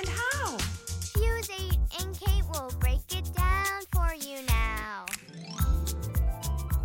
[0.00, 0.56] and how?
[0.56, 5.04] Fuse 8 and Kate will break it down for you now.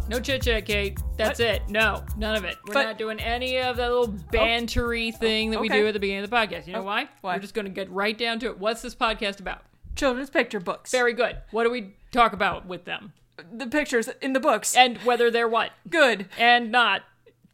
[0.10, 1.00] No chit chat, Kate.
[1.18, 1.64] That's it.
[1.70, 2.58] No, none of it.
[2.68, 4.32] We're But- not doing any of that little oh.
[4.32, 6.68] bantery thing that we do at the beginning of the podcast.
[6.68, 7.08] You know Oh, why?
[7.22, 7.36] why?
[7.36, 8.60] We're just going to get right down to it.
[8.60, 9.62] What's this podcast about?
[9.96, 10.92] Children's picture books.
[10.92, 11.38] Very good.
[11.52, 13.14] What do we talk about with them?
[13.52, 14.76] the pictures in the books.
[14.78, 15.72] And whether they're what?
[15.90, 16.28] Good.
[16.38, 17.02] And not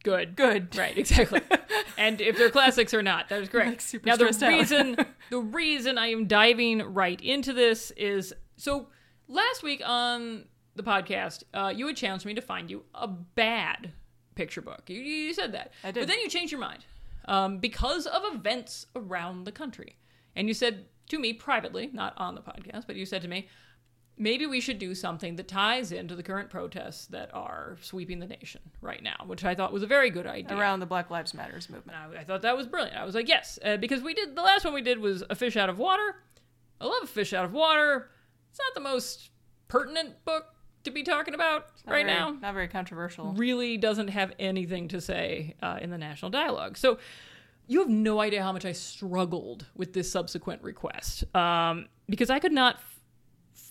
[0.02, 0.36] good.
[0.36, 0.76] Good.
[0.76, 1.40] Right, exactly.
[1.98, 3.28] and if they're classics or not.
[3.28, 3.92] That is correct.
[3.92, 4.96] Like now the reason
[5.30, 8.88] the reason I am diving right into this is so
[9.28, 13.92] last week on the podcast, uh, you had challenged me to find you a bad
[14.34, 14.82] picture book.
[14.86, 15.72] You, you said that.
[15.84, 16.00] I did.
[16.00, 16.84] But then you changed your mind
[17.26, 19.96] um, because of events around the country.
[20.34, 23.48] And you said to me privately, not on the podcast, but you said to me,
[24.18, 28.26] maybe we should do something that ties into the current protests that are sweeping the
[28.26, 30.56] nation right now, which I thought was a very good idea.
[30.56, 31.98] Around the Black Lives Matters movement.
[31.98, 32.96] I, I thought that was brilliant.
[32.96, 35.34] I was like, yes, uh, because we did the last one we did was a
[35.34, 36.16] fish out of water.
[36.80, 38.10] I love a fish out of water.
[38.50, 39.30] It's not the most
[39.68, 40.46] pertinent book
[40.84, 42.36] to be talking about right very- now.
[42.40, 43.32] Not very controversial.
[43.32, 46.76] Really doesn't have anything to say uh, in the national dialogue.
[46.76, 46.98] So
[47.66, 52.38] you have no idea how much I struggled with this subsequent request um, because I
[52.38, 52.80] could not.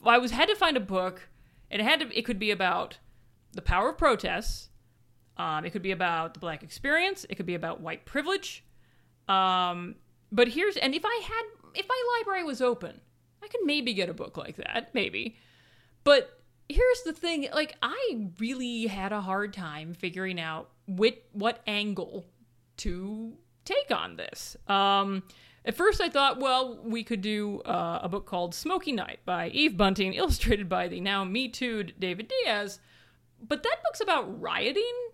[0.06, 1.30] I was had to find a book,
[1.70, 2.18] it had to.
[2.18, 2.98] It could be about
[3.54, 4.70] the power of protests.
[5.38, 7.26] Um, it could be about the black experience.
[7.30, 8.64] It could be about white privilege.
[9.28, 9.96] Um,
[10.32, 13.00] but here's and if I had if my library was open,
[13.42, 15.38] I could maybe get a book like that, maybe.
[16.04, 21.62] But here's the thing, like I really had a hard time figuring out what what
[21.68, 22.26] angle
[22.78, 24.58] to take on this.
[24.68, 25.24] Um
[25.66, 29.50] at first I thought, well, we could do uh, a book called Smoky Night by
[29.50, 32.80] Eve Bunting, illustrated by the now Me Too'd David Diaz.
[33.42, 35.10] But that book's about rioting,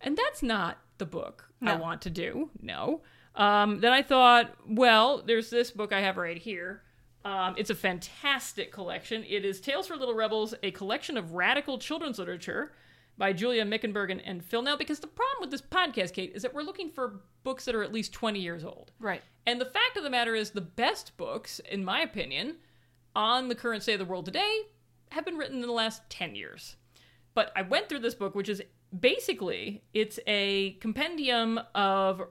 [0.00, 2.50] and that's not the book I want to do.
[2.60, 3.02] No.
[3.34, 6.82] Um, then I thought, well, there's this book I have right here.
[7.24, 9.24] Um, it's a fantastic collection.
[9.28, 12.72] It is Tales for Little Rebels, a collection of radical children's literature
[13.18, 14.76] by Julia Mickenberg and, and Phil Nel.
[14.76, 17.82] Because the problem with this podcast, Kate, is that we're looking for books that are
[17.82, 18.92] at least 20 years old.
[18.98, 19.22] Right.
[19.46, 22.56] And the fact of the matter is, the best books, in my opinion,
[23.14, 24.62] on the current state of the world today
[25.10, 26.76] have been written in the last 10 years.
[27.34, 28.62] But I went through this book, which is
[28.98, 32.22] basically it's a compendium of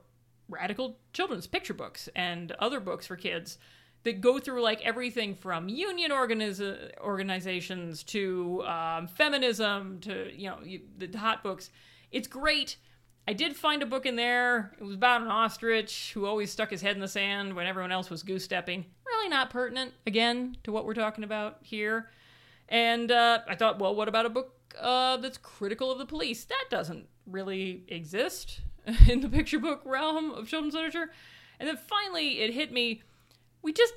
[0.48, 3.58] radical children's picture books and other books for kids
[4.04, 10.60] that go through like everything from union organiz- organizations to um, feminism to you know
[10.98, 11.70] the hot books.
[12.12, 12.78] It's great.
[13.28, 14.74] I did find a book in there.
[14.80, 17.92] It was about an ostrich who always stuck his head in the sand when everyone
[17.92, 18.86] else was goose stepping.
[19.06, 22.10] Really not pertinent, again, to what we're talking about here.
[22.68, 26.46] And uh, I thought, well, what about a book uh, that's critical of the police?
[26.46, 28.62] That doesn't really exist
[29.08, 31.12] in the picture book realm of children's literature.
[31.60, 33.04] And then finally, it hit me.
[33.62, 33.94] We just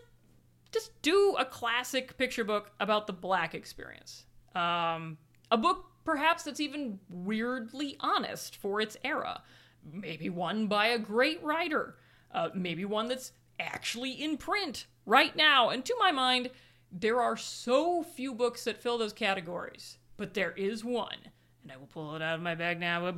[0.73, 4.27] just do a classic picture book about the black experience.
[4.55, 5.19] Um,
[5.51, 9.43] a book perhaps that's even weirdly honest for its era.
[9.91, 11.97] Maybe one by a great writer.
[12.33, 15.71] Uh, maybe one that's actually in print right now.
[15.71, 16.51] And to my mind,
[16.91, 21.19] there are so few books that fill those categories, but there is one.
[21.65, 23.01] And I will pull it out of my bag now.
[23.01, 23.17] Boom!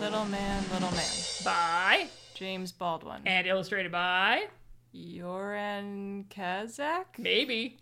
[0.00, 1.06] Little man, little man.
[1.44, 3.22] By James Baldwin.
[3.24, 4.48] and illustrated by
[4.94, 7.04] Yoran Cazac?
[7.18, 7.78] maybe.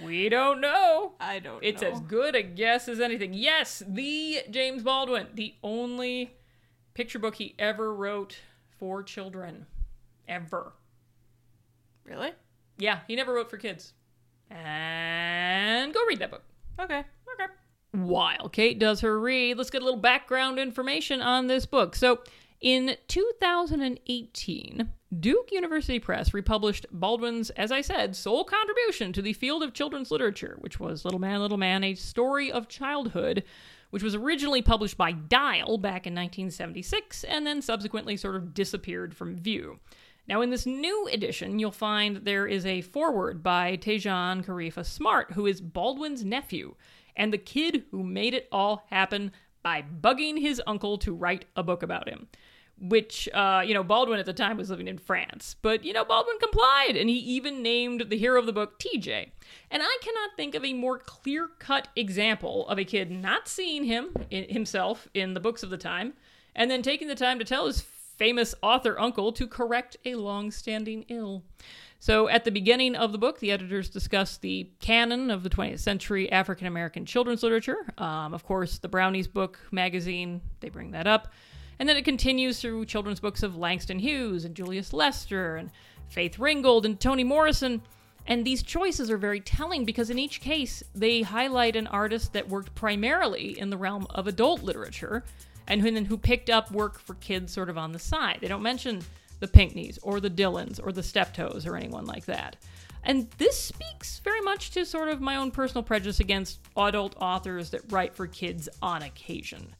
[0.00, 1.12] we don't know.
[1.18, 1.88] I don't It's know.
[1.90, 3.34] as good a guess as anything.
[3.34, 6.36] Yes, the James Baldwin, the only
[6.94, 8.38] picture book he ever wrote
[8.78, 9.66] for children.
[10.28, 10.72] Ever.
[12.04, 12.30] Really?
[12.78, 13.92] Yeah, he never wrote for kids.
[14.50, 16.42] And go read that book.
[16.78, 16.98] Okay.
[17.34, 17.52] Okay.
[17.92, 21.96] While Kate does her read, let's get a little background information on this book.
[21.96, 22.20] So,
[22.60, 29.62] in 2018, Duke University Press republished Baldwin's, as I said, sole contribution to the field
[29.62, 33.44] of children's literature, which was Little Man, Little Man, A Story of Childhood,
[33.90, 39.16] which was originally published by Dial back in 1976 and then subsequently sort of disappeared
[39.16, 39.80] from view.
[40.30, 45.32] Now, in this new edition, you'll find there is a foreword by Tejan Karefa Smart,
[45.32, 46.76] who is Baldwin's nephew
[47.16, 49.32] and the kid who made it all happen
[49.64, 52.28] by bugging his uncle to write a book about him.
[52.78, 55.56] which uh, you know Baldwin at the time was living in France.
[55.60, 59.32] But you know Baldwin complied, and he even named the hero of the book TJ.
[59.70, 64.14] And I cannot think of a more clear-cut example of a kid not seeing him
[64.30, 66.14] himself in the books of the time,
[66.54, 67.84] and then taking the time to tell his
[68.20, 71.42] famous author uncle to correct a long-standing ill.
[72.00, 75.80] So, at the beginning of the book, the editors discuss the canon of the 20th
[75.80, 77.78] century African American children's literature.
[77.96, 81.32] Um, of course, the Brownies book magazine, they bring that up.
[81.78, 85.70] And then it continues through children's books of Langston Hughes and Julius Lester and
[86.08, 87.80] Faith Ringgold and Toni Morrison.
[88.26, 92.50] And these choices are very telling because in each case, they highlight an artist that
[92.50, 95.24] worked primarily in the realm of adult literature
[95.70, 98.38] and who, then who picked up work for kids sort of on the side.
[98.40, 99.00] They don't mention
[99.38, 102.56] the Pinkneys or the Dillons or the Steptoes or anyone like that.
[103.04, 107.70] And this speaks very much to sort of my own personal prejudice against adult authors
[107.70, 109.74] that write for kids on occasion.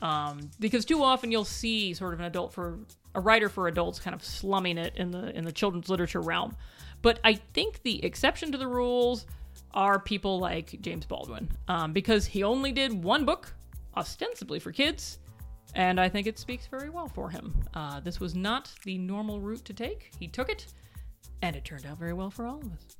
[0.00, 2.78] Um, because too often you'll see sort of an adult for
[3.14, 6.56] a writer for adults kind of slumming it in the in the children's literature realm.
[7.02, 9.26] But I think the exception to the rules
[9.74, 13.52] are people like James Baldwin, um, because he only did one book,
[13.96, 15.18] ostensibly for kids,
[15.74, 17.54] and I think it speaks very well for him.
[17.74, 20.10] Uh, this was not the normal route to take.
[20.18, 20.66] He took it,
[21.40, 22.96] and it turned out very well for all of us.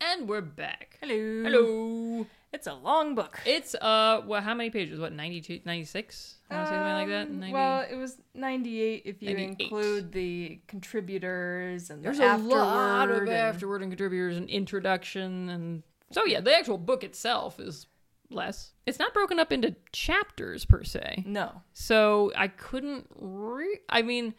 [0.00, 0.98] And we're back.
[1.00, 1.42] Hello.
[1.44, 2.26] Hello.
[2.52, 3.40] It's a long book.
[3.46, 5.00] It's uh, well, how many pages?
[5.00, 6.34] What 92, 96?
[6.50, 7.26] I want to say something like that.
[7.28, 7.52] Um, 90?
[7.52, 9.60] Well, it was 98 if you 98.
[9.60, 14.48] include the contributors and There's the a lot of afterword and- afterward and contributors and
[14.48, 15.82] introduction and
[16.12, 17.86] so yeah, the actual book itself is
[18.30, 18.72] less.
[18.86, 21.24] It's not broken up into chapters per se.
[21.26, 21.62] No.
[21.72, 24.34] So I couldn't re- I mean,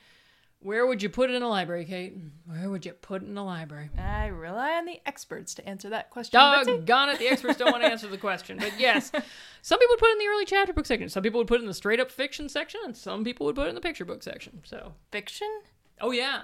[0.59, 2.17] where would you put it in a library, Kate?
[2.45, 3.91] Where would you put it in a library?
[3.97, 6.39] I rely on the experts to answer that question.
[6.39, 8.57] Doggone it, the experts don't want to answer the question.
[8.57, 9.11] But yes,
[9.61, 11.07] some people would put it in the early chapter book section.
[11.09, 13.55] Some people would put it in the straight up fiction section, and some people would
[13.55, 14.61] put it in the picture book section.
[14.63, 15.61] So Fiction?
[16.01, 16.41] Oh yeah.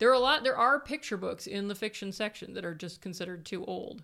[0.00, 3.00] There are a lot there are picture books in the fiction section that are just
[3.00, 4.02] considered too old.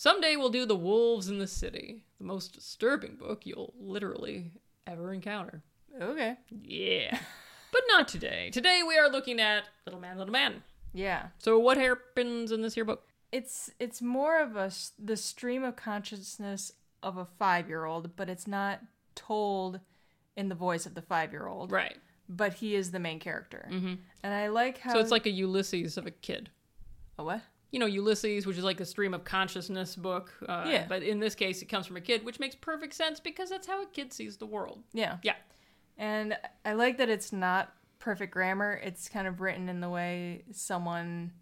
[0.00, 4.50] Someday we'll do The Wolves in the City, the most disturbing book you'll literally
[4.86, 5.62] ever encounter.
[6.00, 6.38] Okay.
[6.50, 7.18] Yeah.
[7.70, 8.48] but not today.
[8.50, 10.62] Today we are looking at Little Man, Little Man.
[10.94, 11.26] Yeah.
[11.36, 13.02] So what happens in this here book?
[13.30, 18.80] It's it's more of a the stream of consciousness of a 5-year-old, but it's not
[19.14, 19.80] told
[20.34, 21.70] in the voice of the 5-year-old.
[21.70, 21.98] Right.
[22.26, 23.68] But he is the main character.
[23.70, 23.94] Mm-hmm.
[24.22, 26.48] And I like how So it's like a Ulysses of a kid.
[27.18, 27.42] a what?
[27.70, 30.32] You know, Ulysses, which is like a stream of consciousness book.
[30.48, 30.86] Uh, Yeah.
[30.88, 33.66] But in this case, it comes from a kid, which makes perfect sense because that's
[33.66, 34.82] how a kid sees the world.
[34.92, 35.18] Yeah.
[35.22, 35.36] Yeah.
[35.98, 38.80] And I like that it's not perfect grammar.
[38.82, 41.32] It's kind of written in the way someone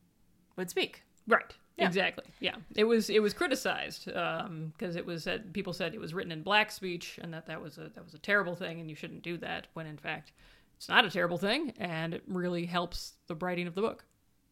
[0.57, 1.03] would speak.
[1.27, 1.55] Right.
[1.77, 1.87] Yeah.
[1.87, 2.25] Exactly.
[2.41, 2.57] Yeah.
[2.75, 6.43] It was it was criticized because it was said people said it was written in
[6.43, 9.23] black speech and that that was a that was a terrible thing and you shouldn't
[9.23, 10.33] do that when in fact
[10.77, 14.05] it's not a terrible thing and it really helps the writing of the book.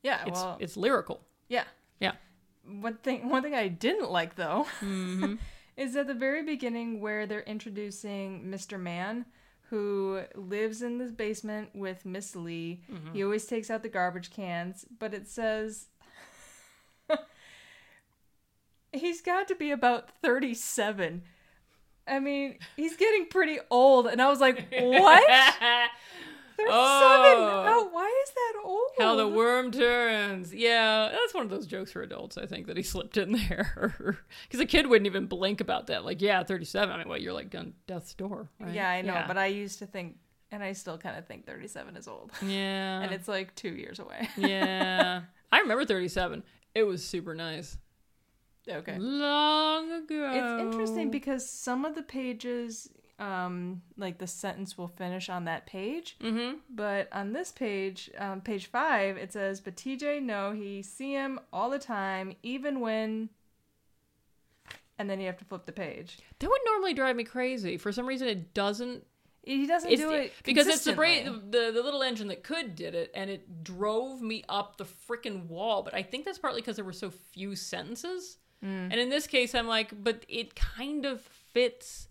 [0.04, 1.20] Yeah, It's well, it's lyrical.
[1.48, 1.64] Yeah.
[2.00, 2.12] Yeah.
[2.68, 5.34] One thing, one thing I didn't like though, Mm-hmm.
[5.76, 8.80] is at the very beginning where they're introducing Mr.
[8.80, 9.26] Man,
[9.70, 12.80] who lives in this basement with Miss Lee.
[12.90, 13.12] Mm-hmm.
[13.14, 15.88] He always takes out the garbage cans, but it says
[18.92, 21.22] he's got to be about thirty-seven.
[22.08, 25.24] I mean, he's getting pretty old, and I was like, "What?
[26.56, 26.72] Thirty-seven?
[26.72, 27.62] Oh.
[27.66, 27.88] How?
[27.90, 30.54] Why is that old?" How the worm turns.
[30.54, 34.18] Yeah, that's one of those jokes for adults, I think, that he slipped in there.
[34.44, 36.04] Because a kid wouldn't even blink about that.
[36.04, 36.92] Like, yeah, 37.
[36.94, 38.72] I mean, what, you're like on death's door, right?
[38.74, 40.16] Yeah, I know, but I used to think,
[40.50, 42.30] and I still kind of think 37 is old.
[42.46, 43.00] Yeah.
[43.02, 44.28] and it's like two years away.
[44.36, 45.22] yeah.
[45.52, 46.42] I remember 37.
[46.74, 47.76] It was super nice.
[48.68, 48.98] okay.
[48.98, 50.30] Long ago.
[50.32, 55.66] It's interesting because some of the pages, um, like the sentence will finish on that
[55.66, 56.58] page, Mm-hmm.
[56.68, 61.40] but on this page, um, page five, it says, "But TJ, no, he see him
[61.52, 63.30] all the time, even when."
[64.98, 66.18] And then you have to flip the page.
[66.38, 67.76] That would normally drive me crazy.
[67.76, 69.04] For some reason, it doesn't.
[69.42, 72.94] He doesn't do it because it's the, brain, the the little engine that could did
[72.94, 75.82] it, and it drove me up the freaking wall.
[75.82, 78.38] But I think that's partly because there were so few sentences.
[78.64, 78.88] Mm.
[78.90, 82.08] And in this case, I'm like, but it kind of fits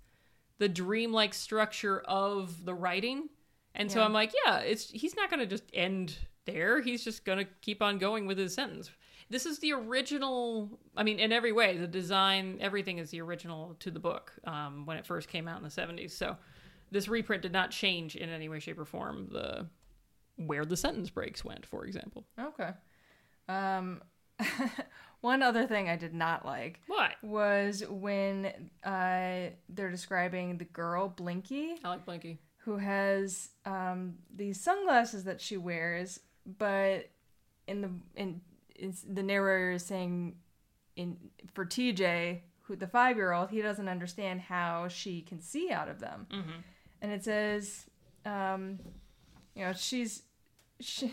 [0.58, 3.30] the dreamlike structure of the writing.
[3.74, 6.82] And so I'm like, yeah, it's he's not going to just end there.
[6.82, 8.90] He's just going to keep on going with his sentence.
[9.30, 10.80] This is the original.
[10.96, 14.86] I mean, in every way, the design, everything is the original to the book um,
[14.86, 16.12] when it first came out in the 70s.
[16.12, 16.38] So
[16.92, 19.68] this reprint did not change in any way, shape, or form the
[20.38, 22.26] where the sentence breaks went, for example.
[22.40, 22.72] Okay.
[23.48, 24.02] Um,
[25.22, 27.14] one other thing I did not like Why?
[27.22, 32.40] was when uh, they're describing the girl Blinky, I like Blinky.
[32.58, 36.20] who has um, these sunglasses that she wears,
[36.58, 37.10] but
[37.68, 38.42] in the in
[39.08, 40.36] the narrator is saying
[40.96, 41.18] in
[41.54, 45.88] for TJ, who the five year old, he doesn't understand how she can see out
[45.88, 46.28] of them,
[47.02, 47.86] and it says,
[48.26, 48.80] um,
[49.56, 50.24] you know, she's
[50.80, 51.12] she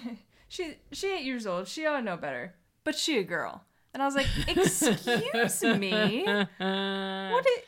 [0.49, 4.03] she she eight years old, she ought to know better, but she a girl, and
[4.03, 7.65] I was like, excuse me, what it.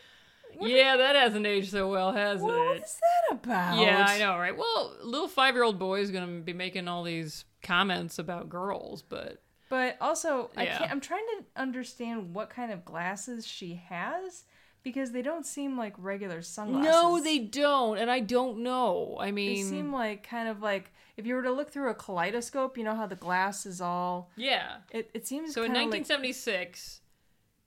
[0.60, 2.84] Yeah, that hasn't aged so well, has What it?
[2.84, 3.76] is that about?
[3.80, 4.56] Yeah, I know, right?
[4.56, 9.02] Well, little five year old boy is gonna be making all these comments about girls,
[9.02, 14.44] but But also, I can't, I'm trying to understand what kind of glasses she has
[14.84, 16.88] because they don't seem like regular sunglasses.
[16.92, 19.16] no, they don't, and I don't know.
[19.18, 21.94] I mean, They seem like kind of like if you were to look through a
[21.94, 24.30] kaleidoscope, you know how the glass is all.
[24.36, 24.78] yeah.
[24.90, 27.00] It, it seems So in kinda like- 1976,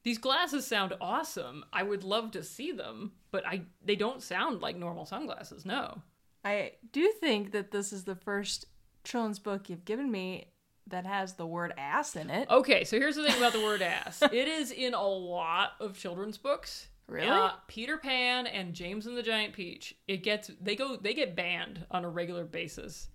[0.03, 1.65] these glasses sound awesome.
[1.73, 5.65] I would love to see them, but I they don't sound like normal sunglasses.
[5.65, 6.01] No.
[6.45, 8.65] I do think that this is the first
[9.03, 10.51] children's book you've given me
[10.87, 12.49] that has the word ass in it.
[12.49, 14.21] Okay, so here's the thing about the word ass.
[14.21, 16.87] It is in a lot of children's books.
[17.09, 17.27] Really?
[17.27, 19.95] Uh, Peter Pan and James and the Giant Peach.
[20.07, 23.09] It gets they go they get banned on a regular basis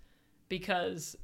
[0.49, 1.15] because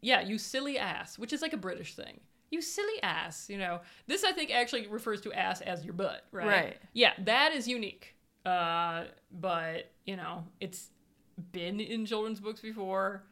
[0.00, 2.20] yeah, you silly ass, which is like a British thing.
[2.50, 3.80] You silly ass, you know.
[4.06, 6.46] This I think actually refers to ass as your butt, right?
[6.46, 6.76] Right.
[6.92, 8.14] Yeah, that is unique.
[8.44, 10.90] Uh, but you know, it's
[11.52, 13.24] been in children's books before.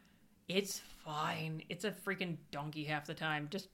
[0.49, 1.63] It's fine.
[1.69, 3.49] It's a freaking donkey half the time.
[3.51, 3.69] Just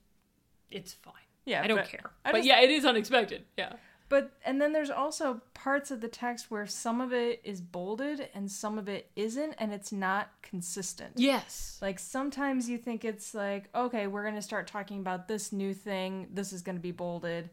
[0.69, 1.13] it's fine.
[1.45, 2.11] Yeah, I don't but care.
[2.23, 3.45] I but yeah, it is unexpected.
[3.57, 3.73] Yeah.
[4.11, 8.27] But and then there's also parts of the text where some of it is bolded
[8.33, 11.13] and some of it isn't, and it's not consistent.
[11.15, 11.79] Yes.
[11.81, 16.27] Like sometimes you think it's like, okay, we're gonna start talking about this new thing.
[16.33, 17.49] This is gonna be bolded,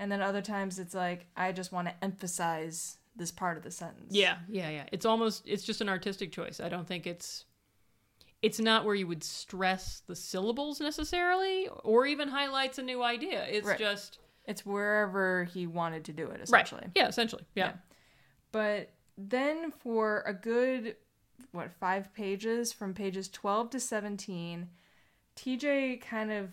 [0.00, 3.70] and then other times it's like, I just want to emphasize this part of the
[3.70, 4.12] sentence.
[4.12, 4.86] Yeah, yeah, yeah.
[4.90, 6.58] It's almost it's just an artistic choice.
[6.58, 7.44] I don't think it's
[8.42, 13.46] it's not where you would stress the syllables necessarily or even highlights a new idea.
[13.48, 13.78] It's Right.
[13.78, 14.18] just
[14.50, 16.82] it's wherever he wanted to do it, essentially.
[16.82, 16.90] right.
[16.94, 17.44] Yeah, essentially.
[17.54, 17.66] Yeah.
[17.68, 17.72] Yeah.
[18.52, 20.96] But then for a good
[21.52, 24.68] what five pages from pages 12 to 17
[25.36, 26.50] tj kind of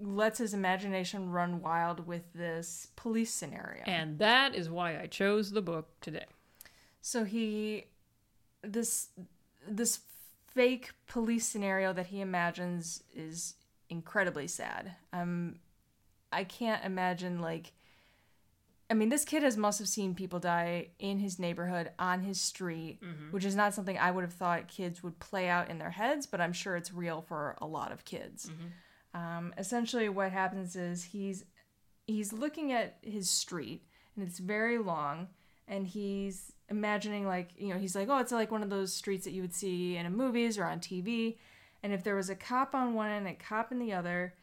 [0.00, 5.50] lets his imagination run wild with this police scenario And that is why I chose
[5.50, 6.24] the book today.
[7.02, 7.84] so he
[8.62, 9.08] this
[9.68, 10.00] this
[10.54, 13.54] fake police scenario that he imagines is
[13.90, 15.56] incredibly sad um
[16.32, 17.72] i can't imagine like
[18.90, 22.40] i mean this kid has must have seen people die in his neighborhood on his
[22.40, 22.98] street
[23.30, 26.26] which is not something i would have thought kids would play out in their heads
[26.26, 28.50] but i'm sure it's real for a lot of kids.
[29.12, 31.44] Um, essentially what happens is he's
[32.06, 33.82] he's looking at his street
[34.14, 35.28] and it's very long
[35.66, 39.24] and he's imagining like you know he's like oh it's like one of those streets
[39.24, 41.38] that you would see in a movies or on tv
[41.82, 44.34] and if there was a cop on one end and a cop in the other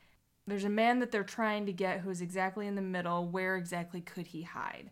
[0.48, 3.27] there's a man that they're trying to get who's exactly in the middle.
[3.27, 4.89] Where exactly could he hide?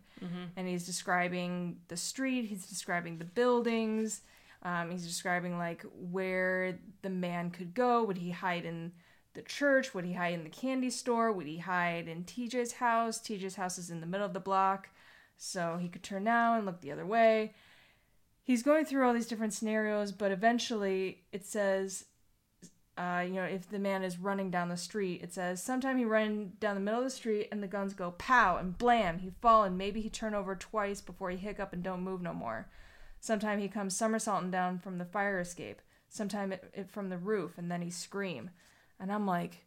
[0.56, 2.46] And he's describing the street.
[2.46, 4.22] He's describing the buildings.
[4.62, 8.04] Um, he's describing like where the man could go.
[8.04, 8.92] Would he hide in
[9.34, 9.94] the church?
[9.94, 11.32] Would he hide in the candy store?
[11.32, 13.18] Would he hide in tj's house?
[13.20, 14.88] Tj's house is in the middle of the block
[15.36, 17.54] so he could turn now and look the other way.
[18.42, 22.04] He's going through all these different scenarios, but eventually it says,
[22.96, 26.04] uh, you know, if the man is running down the street, it says, sometime he
[26.04, 29.30] run down the middle of the street and the guns go pow and blam, he
[29.42, 32.68] fall and maybe he turn over twice before he hiccup and don't move no more.
[33.20, 35.82] Sometime he comes somersaulting down from the fire escape.
[36.08, 38.50] Sometime it, it from the roof and then he scream.
[38.98, 39.66] And I'm like,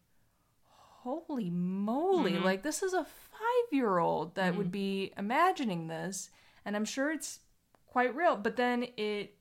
[1.02, 6.28] holy moly like this is a five year old that would be imagining this
[6.66, 7.38] and i'm sure it's
[7.86, 9.34] quite real but then it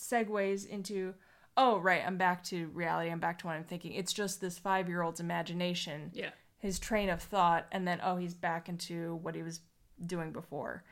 [0.00, 1.14] segues into
[1.58, 4.58] oh right i'm back to reality i'm back to what i'm thinking it's just this
[4.58, 6.30] five year old's imagination Yeah.
[6.58, 9.60] his train of thought and then oh he's back into what he was
[10.06, 10.84] doing before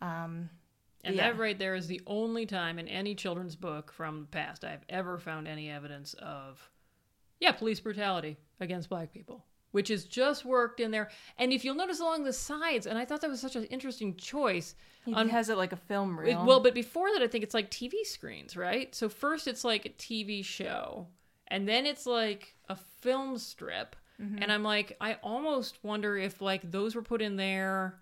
[0.00, 0.48] um
[1.04, 1.30] And Yeah.
[1.32, 4.84] that right there is the only time in any children's book from the past I've
[4.88, 6.70] ever found any evidence of,
[7.40, 11.10] yeah, police brutality against black people, which is just worked in there.
[11.38, 14.14] And if you'll notice along the sides, and I thought that was such an interesting
[14.16, 14.74] choice.
[15.04, 17.42] he on- has it like a film it- reel well, but before that, I think
[17.42, 18.94] it's like TV screens, right?
[18.94, 21.08] So first it's like a TV show,
[21.48, 23.96] and then it's like a film strip.
[24.22, 24.42] Mm-hmm.
[24.42, 27.98] And I'm like, I almost wonder if like those were put in there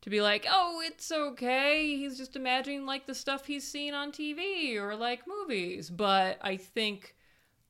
[0.00, 1.96] to be like, oh, it's okay.
[1.96, 5.90] He's just imagining like the stuff he's seen on TV or like movies.
[5.90, 7.14] But I think,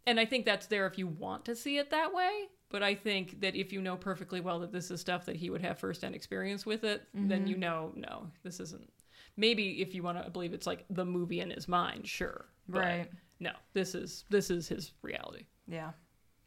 [0.06, 2.48] and I think that's there if you want to see it that way.
[2.70, 5.48] But I think that if you know perfectly well that this is stuff that he
[5.48, 8.90] would have firsthand experience with it, then you know, no, this isn't.
[9.36, 12.44] maybe if you want to believe it's like the movie in his mind, sure.
[12.68, 13.08] Right.
[13.40, 15.46] No, this is this is his reality.
[15.66, 15.92] Yeah.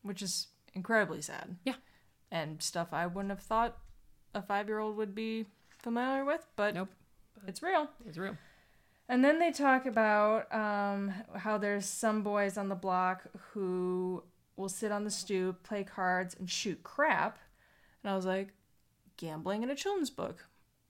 [0.04, 1.56] Which is incredibly sad.
[1.66, 1.76] Yeah.
[2.32, 3.78] And stuff I wouldn't have thought
[4.36, 5.48] a five year old would be
[5.80, 6.90] familiar with, but Nope.
[7.48, 7.90] it's real.
[8.08, 8.38] It's real.
[9.10, 14.24] And then they talk about um, how there's some boys on the block who
[14.62, 17.40] will sit on the stoop, play cards, and shoot crap.
[18.04, 18.54] And I was like,
[19.18, 20.46] gambling in a children's book.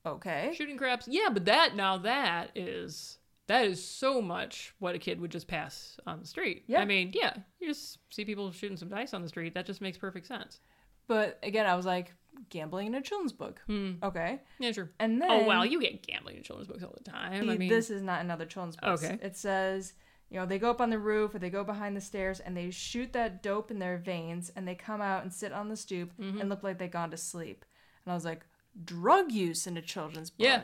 [0.06, 0.52] Okay.
[0.56, 1.08] Shooting craps.
[1.08, 5.48] Yeah, but that now that is that is so much what a kid would just
[5.48, 6.64] pass on the street.
[6.68, 6.82] Yeah.
[6.82, 9.54] I mean, yeah, you just see people shooting some dice on the street.
[9.54, 10.60] That just makes perfect sense.
[11.08, 12.14] But again, I was like,
[12.50, 13.62] gambling in a children's book.
[13.68, 13.94] Hmm.
[14.02, 14.40] Okay.
[14.60, 14.92] Yeah, sure.
[15.00, 15.44] And oh, then.
[15.44, 17.50] oh wow, you get gambling in children's books all the time.
[17.50, 19.04] I mean, this is not another children's book.
[19.04, 19.20] Okay.
[19.22, 19.94] It says,
[20.32, 22.56] you know, they go up on the roof or they go behind the stairs and
[22.58, 25.76] they shoot that dope in their veins and they come out and sit on the
[25.76, 26.40] stoop Mm-hmm.
[26.40, 27.66] and look like they've gone to sleep.
[28.06, 28.46] And I was like,
[28.86, 30.40] drug use in a children's book.
[30.48, 30.64] Yeah.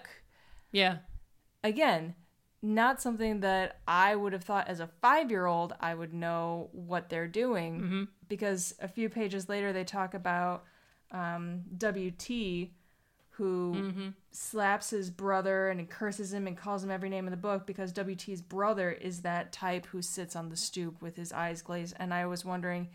[0.71, 0.97] yeah,
[1.63, 2.15] Again,
[2.61, 6.69] not something that I would have thought as a five year old I would know
[6.71, 8.03] what they're doing Mm-hmm.
[8.29, 10.63] because a few pages later they talk about
[11.11, 12.69] um, WT
[13.37, 14.07] who Mm-hmm.
[14.31, 17.91] slaps his brother and curses him and calls him every name in the book because
[17.91, 21.95] WT's brother is that type who sits on the stoop with his eyes glazed.
[21.99, 22.89] And I was wondering,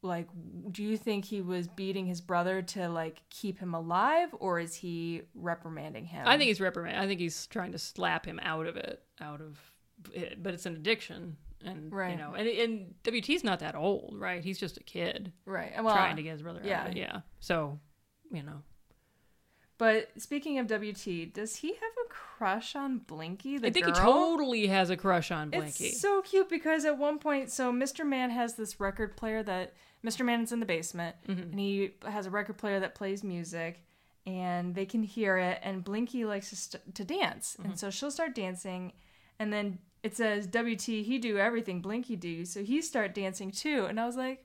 [0.00, 0.28] like,
[0.70, 4.76] do you think he was beating his brother to like keep him alive, or is
[4.76, 6.26] he reprimanding him?
[6.26, 7.02] I think he's reprimanding.
[7.02, 9.58] I think he's trying to slap him out of it, out of
[10.14, 10.40] it.
[10.40, 12.12] But it's an addiction, and right.
[12.12, 14.44] you know, and and WT's not that old, right?
[14.44, 15.72] He's just a kid right.
[15.82, 16.82] Well, trying to get his brother yeah.
[16.82, 16.98] out of it.
[16.98, 17.20] Yeah.
[17.40, 17.80] So,
[18.30, 18.62] you know,
[19.78, 23.58] But speaking of WT, does he have a crush on Blinky?
[23.58, 23.94] The I think girl?
[23.94, 25.86] he totally has a crush on Blinky.
[25.86, 28.04] It's so cute because at one point, so Mr.
[28.04, 30.24] Man has this record player that Mr.
[30.24, 31.42] Man's in the basement, Mm-hmm.
[31.42, 33.84] and he has a record player that plays music,
[34.26, 35.60] and they can hear it.
[35.62, 37.70] And Blinky likes to, st- to dance, Mm-hmm.
[37.70, 38.92] and so she'll start dancing,
[39.38, 43.86] and then it says WT he do everything Blinky do, so he start dancing too.
[43.88, 44.44] And I was like,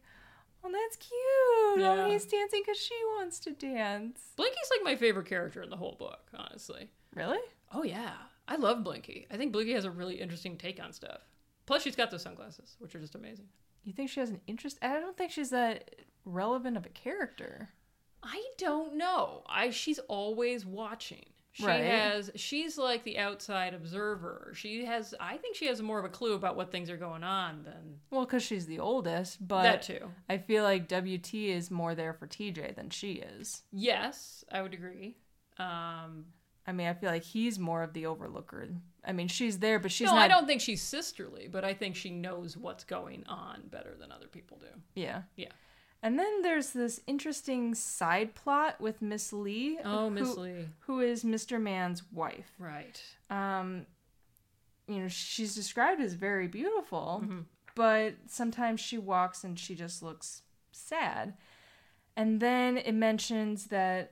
[0.64, 1.12] oh, that's cute.
[1.14, 2.06] Oh, yeah.
[2.06, 4.20] Oh, he's dancing because she wants to dance.
[4.36, 6.90] Blinky's like my favorite character in the whole book, honestly.
[7.16, 7.40] Really?
[7.72, 8.14] Oh yeah,
[8.48, 9.28] I love Blinky.
[9.32, 11.22] I think Blinky has a really interesting take on stuff.
[11.66, 13.46] Plus, she's got those sunglasses, which are just amazing.
[13.84, 14.78] You think she has an interest?
[14.82, 17.70] I don't think she's that relevant of a character.
[18.22, 19.44] I don't know.
[19.48, 21.26] I she's always watching.
[21.54, 21.84] She Right.
[21.84, 24.54] has she's like the outside observer.
[24.56, 27.24] She has I think she has more of a clue about what things are going
[27.24, 30.12] on than Well, because she's the oldest, but that too.
[30.28, 33.62] I feel like WT is more there for TJ than she is.
[33.72, 35.16] Yes, I would agree.
[35.60, 36.26] Um
[36.66, 38.70] I mean, I feel like he's more of the overlooker.
[39.06, 40.22] I mean, she's there, but she's no, not.
[40.24, 44.12] I don't think she's sisterly, but I think she knows what's going on better than
[44.14, 44.80] other people do.
[44.96, 45.24] Yeah.
[45.36, 45.50] Yeah.
[46.04, 49.80] And then there's this interesting side plot with Miss Lee.
[49.86, 50.68] Oh, Miss Lee.
[50.82, 51.60] Who is Mr.
[51.62, 52.52] Man's wife.
[52.60, 53.02] Right.
[53.30, 53.86] Um,
[54.88, 57.40] you know, she's described as very beautiful, Mm-hmm.
[57.76, 60.42] but sometimes she walks and she just looks
[60.74, 61.36] sad.
[62.18, 64.12] And then it mentions that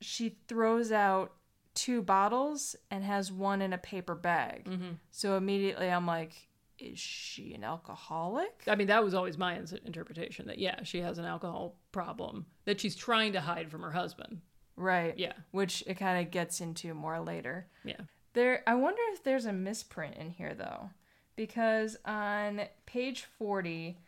[0.00, 1.32] she throws out
[1.74, 4.64] two bottles and has one in a paper bag.
[4.64, 4.90] Mm-hmm.
[5.12, 6.47] So immediately I'm like,
[6.78, 8.62] is she an alcoholic?
[8.66, 12.80] I mean, that was always my interpretation that yeah, she has an alcohol problem that
[12.80, 14.40] she's trying to hide from her husband.
[14.76, 15.18] Right.
[15.18, 15.32] Yeah.
[15.50, 17.66] Which it kind of gets into more later.
[17.84, 18.00] Yeah.
[18.34, 20.90] There, I wonder if there's a misprint in here though,
[21.34, 23.98] because on page forty,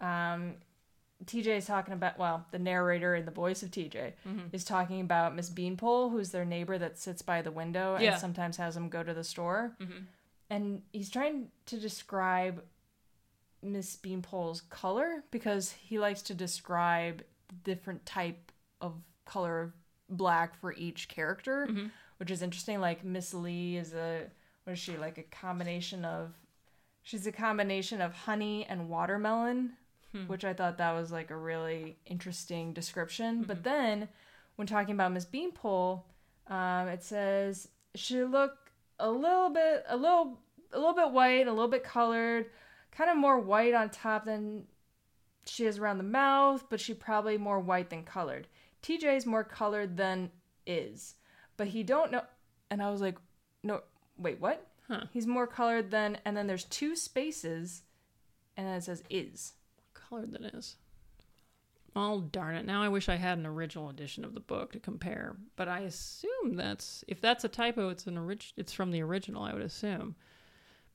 [0.00, 0.54] um,
[1.24, 4.40] TJ is talking about well, the narrator in the voice of TJ Mm-hmm.
[4.52, 8.56] is talking about Miss Beanpole, who's their neighbor that sits by the window and sometimes
[8.58, 10.04] has them go to the store, Mhm.
[10.50, 12.62] And he's trying to describe
[13.62, 17.22] Miss Beanpole's color because he likes to describe
[17.64, 19.72] different type of color of
[20.08, 21.86] black for each character, Mm-hmm.
[22.18, 22.80] which is interesting.
[22.80, 24.26] Like Miss Lee is a
[24.64, 26.32] what is she like a combination of
[27.02, 29.72] she's a combination of honey and watermelon,
[30.26, 33.42] which I thought that was like a really interesting description.
[33.42, 34.08] But then
[34.56, 36.04] when talking about Miss Beanpole,
[36.48, 38.67] um, it says she look
[38.98, 40.38] a little bit a little
[40.72, 42.46] a little bit white, a little bit colored,
[42.90, 44.64] kind of more white on top than
[45.46, 48.46] she is around the mouth, but she probably more white than colored.
[48.82, 50.30] TJ is more colored than
[50.66, 51.14] is,
[51.56, 52.22] but he don't know.
[52.70, 53.16] And I was like,
[53.62, 53.80] no,
[54.18, 54.66] wait, what?
[54.88, 55.04] Huh.
[55.10, 57.82] He's more colored than, and then there's two spaces,
[58.56, 59.54] and then it says is.
[59.94, 60.76] colored that is.
[62.00, 62.64] Oh darn it!
[62.66, 65.80] Now I wish I had an original edition of the book to compare, but I
[65.80, 69.42] assume that's if that's a typo, it's an orig- It's from the original.
[69.42, 70.14] I would assume.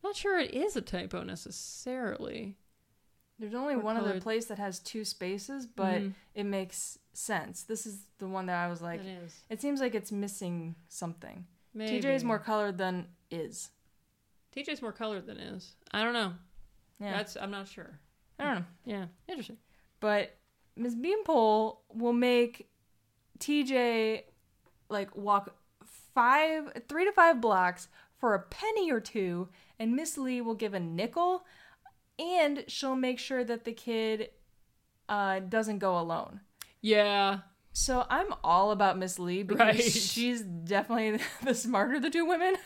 [0.03, 2.57] Not sure it is a typo necessarily.
[3.39, 6.13] There's only one other place that has two spaces, but Mhm.
[6.35, 7.63] it makes sense.
[7.63, 11.45] This is the one that I was like, it it seems like it's missing something.
[11.73, 11.99] Maybe.
[11.99, 13.71] TJ's more colored than is.
[14.55, 15.75] TJ's more colored than is.
[15.91, 16.33] I don't know.
[16.99, 17.11] Yeah.
[17.17, 17.99] That's I'm not sure.
[18.39, 18.65] I don't know.
[18.85, 19.57] Yeah, interesting.
[19.99, 20.37] But
[20.75, 22.69] Miss Beanpole will make
[23.39, 24.23] TJ
[24.89, 25.55] like walk
[26.13, 30.73] five, three to five blocks for a penny or two, and Miss Lee will give
[30.73, 31.45] a nickel,
[32.17, 34.29] and she'll make sure that the kid
[35.09, 36.39] uh, doesn't go alone.
[36.81, 37.39] Yeah,
[37.75, 39.81] So I'm all about Miss Lee because Right.
[39.83, 42.55] she's definitely the smarter of the two women.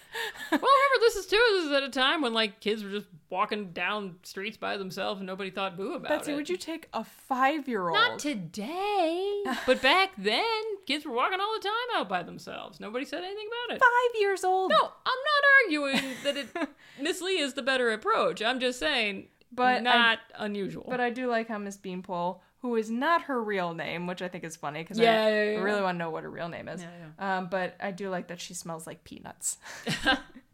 [0.50, 1.44] Well, remember this is too.
[1.56, 5.20] This is at a time when like kids were just walking down streets by themselves
[5.20, 6.18] and nobody thought boo about Betsy, it.
[6.20, 7.94] Betsy, would you take a five-year-old?
[7.94, 10.44] Not today, but back then,
[10.86, 12.80] kids were walking all the time out by themselves.
[12.80, 13.80] Nobody said anything about it.
[13.82, 14.72] five years old.
[14.72, 16.70] No, I'm not arguing that it
[17.02, 18.42] Miss Lee is the better approach.
[18.42, 20.86] I'm just saying, But I- not unusual.
[20.90, 24.28] But I do like how Miss Beanpole, who is not her real name, which I
[24.28, 26.30] think is funny because Yeah, I, yeah, yeah, I really want to know what her
[26.30, 26.84] real name is.
[27.20, 29.58] Um, but I do like that she smells like peanuts.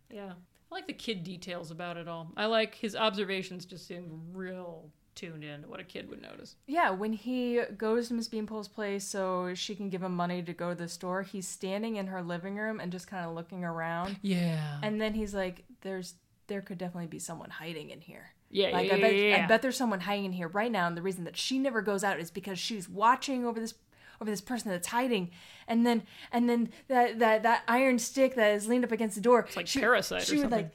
[0.10, 0.34] yeah,
[0.72, 2.32] I like the kid details about it all.
[2.36, 3.66] I like his observations.
[3.66, 6.56] Just seem real tuned in to what a kid would notice.
[6.66, 10.54] yeah, when he goes to Miss Beanpole's place so she can give him money to
[10.54, 13.64] go to the store, he's standing in her living room and just kind of looking
[13.64, 14.18] around.
[14.24, 16.16] Yeah, And then he's like, "There's,
[16.48, 19.44] there could definitely be someone hiding in here." Yeah, Like yeah, I bet, yeah, yeah.
[19.44, 21.82] I bet there's someone hiding in here right now, and the reason that she never
[21.82, 23.74] goes out is because she's watching over this
[24.22, 25.32] over this person that's hiding,
[25.68, 29.22] and then and then that that that iron stick that is leaned up against the
[29.22, 29.40] door.
[29.48, 30.72] It's like Parasite or She would like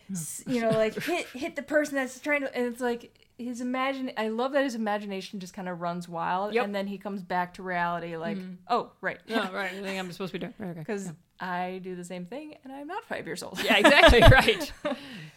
[0.47, 4.11] you know like hit hit the person that's trying to, and it's like his imagine.
[4.17, 6.65] I love that his imagination just kind of runs wild, Yep.
[6.65, 8.17] and then he comes back to reality.
[8.17, 8.57] Like mm.
[8.69, 9.73] oh right, Oh, right.
[9.73, 10.55] I think I'm supposed to be doing.
[10.59, 10.81] Right, okay.
[10.81, 13.63] because I do the same thing, and I'm not five years old.
[13.63, 14.73] Yeah, exactly right.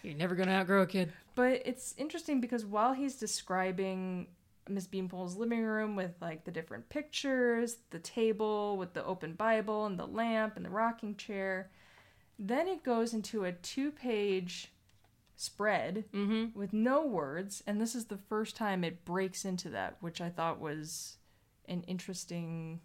[0.04, 1.14] You're never gonna outgrow a kid.
[1.36, 4.28] But it's interesting because while he's describing
[4.68, 9.86] Miss Beanpole's living room with like the different pictures, the table with the open Bible
[9.86, 11.70] and the lamp and the rocking chair,
[12.40, 14.72] then it goes into a two page
[15.42, 16.06] spread
[16.56, 17.64] with no words.
[17.66, 21.18] And this is the first time it breaks into that, which I thought was
[21.68, 22.82] an interesting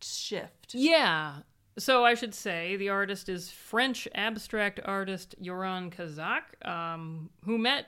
[0.00, 0.74] shift.
[0.74, 1.38] Yeah.
[1.78, 7.86] So I should say the artist is French abstract artist Yoran Cazac, um, who met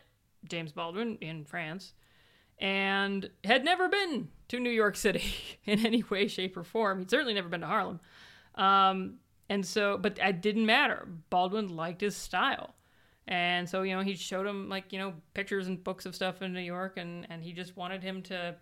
[0.48, 1.94] James Baldwin in France
[2.58, 5.32] and had never been to New York City
[5.64, 6.98] in any way, shape, or form.
[6.98, 8.00] He'd certainly never been to Harlem.
[8.56, 11.08] Um, and so, but it didn't matter.
[11.30, 12.74] Baldwin liked his style.
[13.28, 16.40] And so, you know, he showed him like, you know, pictures and books of stuff
[16.40, 18.56] in New York and, and he just wanted him to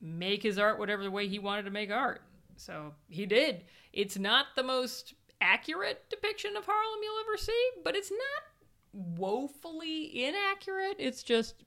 [0.00, 2.22] make his art whatever the way he wanted to make art.
[2.56, 3.64] So he did.
[3.92, 10.24] It's not the most accurate depiction of Harlem you'll ever see, but it's not woefully
[10.24, 10.96] inaccurate.
[10.98, 11.62] It's just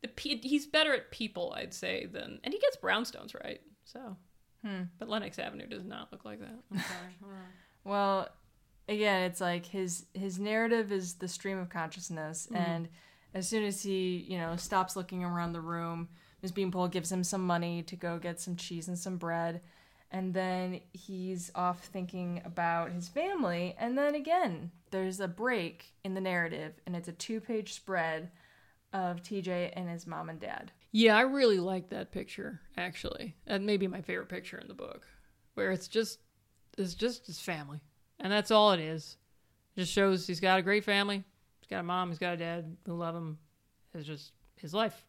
[0.00, 0.08] the
[0.42, 3.60] he's better at people, I'd say, than and he gets brownstones right.
[3.84, 4.16] So,
[4.64, 4.84] hmm.
[4.98, 6.58] but Lenox Avenue does not look like that.
[6.72, 7.34] I'm sorry.
[7.82, 8.28] Well,
[8.90, 12.56] again, it's like his his narrative is the stream of consciousness, mm-hmm.
[12.56, 12.88] and
[13.32, 16.08] as soon as he you know stops looking around the room,
[16.42, 19.62] Miss Beanpole gives him some money to go get some cheese and some bread,
[20.10, 26.14] and then he's off thinking about his family, and then again there's a break in
[26.14, 28.30] the narrative, and it's a two page spread
[28.92, 30.72] of TJ and his mom and dad.
[30.90, 33.36] Yeah, I really like that picture actually.
[33.46, 35.06] That may be my favorite picture in the book,
[35.54, 36.18] where it's just
[36.76, 37.80] it's just his family,
[38.20, 39.16] and that's all it is.
[39.76, 41.24] It just shows he's got a great family.
[41.60, 42.08] He's got a mom.
[42.10, 43.38] He's got a dad who love him.
[43.94, 45.04] It's just his life.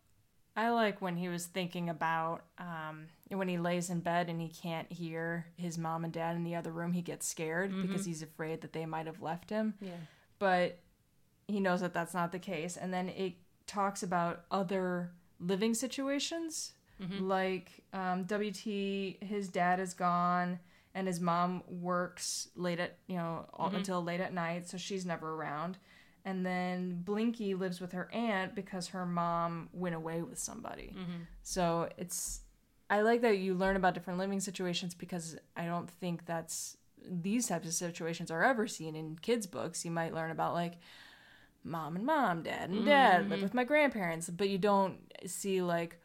[0.56, 4.50] I like when he was thinking about um, when he lays in bed and he
[4.50, 6.92] can't hear his mom and dad in the other room.
[6.92, 9.76] He gets scared because he's afraid that they might have left him.
[9.80, 9.92] Yeah.
[10.40, 10.80] But
[11.48, 12.76] he knows that that's not the case.
[12.76, 13.34] And then it
[13.66, 16.74] talks about other living situations,
[17.22, 18.66] like um, WT.
[19.24, 20.60] His dad is gone,
[20.94, 23.78] and his mom works late at you know all, mm-hmm.
[23.78, 25.78] until late at night, so she's never around.
[26.24, 30.94] And then Blinky lives with her aunt because her mom went away with somebody.
[30.96, 31.24] Mm-hmm.
[31.42, 32.42] So it's
[32.90, 37.48] I like that you learn about different living situations because I don't think that's these
[37.48, 39.86] types of situations are ever seen in kids books.
[39.86, 40.74] You might learn about like
[41.64, 43.44] mom and mom, dad and dad, live mm-hmm.
[43.44, 46.01] with my grandparents, but you don't see like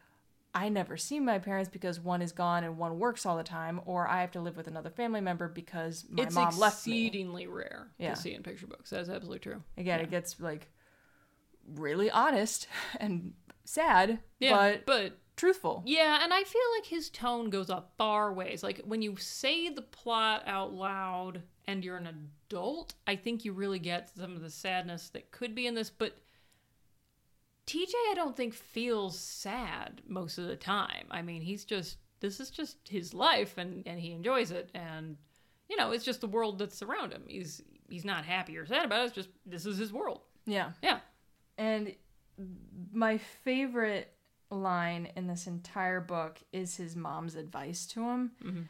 [0.59, 3.79] I never see my parents because one is gone and one works all the time,
[3.85, 7.05] or I have to live with another family member because my it's mom left me.
[7.05, 8.15] exceedingly rare Yeah.
[8.15, 8.89] to see in picture books.
[8.89, 9.61] That's absolutely true.
[9.77, 10.71] Again, it gets like
[11.75, 12.67] really honest
[12.99, 13.33] and
[13.65, 15.83] sad, Yeah, but but truthful.
[15.85, 18.63] Yeah, and I feel like his tone goes a far ways.
[18.63, 22.07] Like when you say the plot out loud and you're an
[22.49, 25.89] adult, I think you really get some of the sadness that could be in this,
[25.91, 26.17] but
[27.67, 31.05] TJ I don't think feels sad most of the time.
[31.11, 35.17] I mean, he's just this is just his life and and he enjoys it and
[35.69, 37.23] you know, it's just the world that's around him.
[37.27, 39.05] He's he's not happy or sad about it.
[39.07, 40.21] It's just this is his world.
[40.45, 40.71] Yeah.
[40.81, 40.99] Yeah.
[41.57, 41.93] And
[42.91, 44.13] my favorite
[44.49, 48.31] line in this entire book is his mom's advice to him.
[48.43, 48.61] Mm-hmm.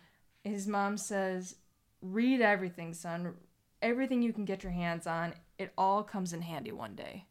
[0.43, 1.55] His mom says,
[2.01, 3.35] Read everything, son.
[3.81, 5.33] Everything you can get your hands on.
[5.59, 7.26] It all comes in handy one day.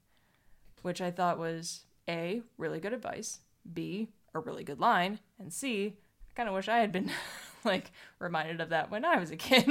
[0.82, 3.40] Which I thought was A, really good advice,
[3.72, 5.96] B, a really good line, and C,
[6.30, 7.10] I kind of wish I had been
[7.64, 9.68] like reminded of that when I was a kid.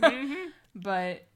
[0.74, 1.26] but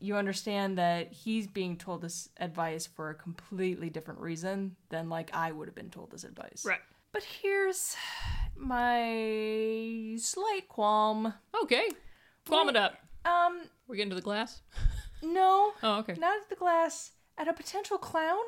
[0.00, 5.30] you understand that he's being told this advice for a completely different reason than like
[5.34, 6.64] I would have been told this advice.
[6.66, 6.80] Right.
[7.12, 7.96] But here's
[8.56, 11.32] my slight qualm.
[11.62, 11.88] Okay.
[12.46, 12.96] Qualm it up.
[13.24, 14.60] Um, We're getting to the glass.
[15.22, 16.14] no, Oh, okay.
[16.18, 17.12] not at the glass.
[17.36, 18.44] At a potential clown.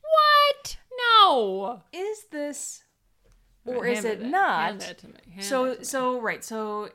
[0.00, 0.76] What?
[1.18, 1.82] No.
[1.92, 2.84] Is this,
[3.64, 4.60] or Hand is me it not?
[4.66, 5.14] Hand that to me.
[5.34, 5.84] Hand so that to me.
[5.84, 6.88] so right so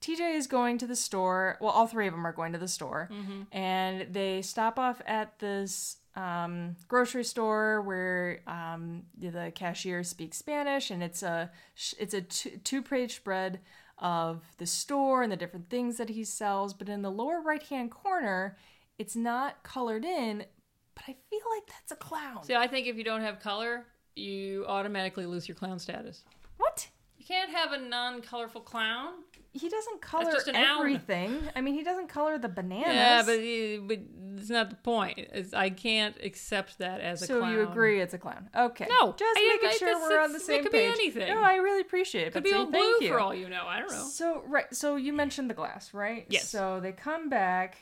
[0.00, 1.56] TJ is going to the store.
[1.60, 3.42] Well, all three of them are going to the store, Mm-hmm.
[3.56, 10.90] and they stop off at this um, grocery store where um, the cashier speaks Spanish,
[10.90, 11.50] and it's a
[11.98, 13.60] it's a two-page spread
[13.98, 16.72] of the store and the different things that he sells.
[16.72, 18.56] But in the lower right-hand corner,
[19.00, 20.44] it's not colored in,
[20.94, 22.44] but I feel like that's a clown.
[22.44, 26.22] See, I think if you don't have color, you automatically lose your clown status.
[26.58, 26.86] what?
[27.16, 29.12] You can't have a non-colorful clown.
[29.52, 30.80] He doesn't color an owl.
[30.80, 31.38] everything.
[31.56, 32.94] I mean, he doesn't color the bananas.
[32.94, 35.18] Yeah, but, uh, but it's not the point.
[35.18, 37.52] It's, I can't accept that as a so clown.
[37.52, 38.48] you agree it's a clown?
[38.54, 38.86] Okay.
[39.00, 41.28] No, just I- making I- sure we're on the it's- it same could be anything.
[41.34, 42.32] No, I really appreciate it.
[42.32, 43.08] Could but be all blue you.
[43.08, 43.64] for all you know.
[43.66, 44.04] I don't know.
[44.04, 46.26] So right, so you mentioned the glass, right?
[46.28, 46.48] Yes.
[46.48, 47.78] So they come back.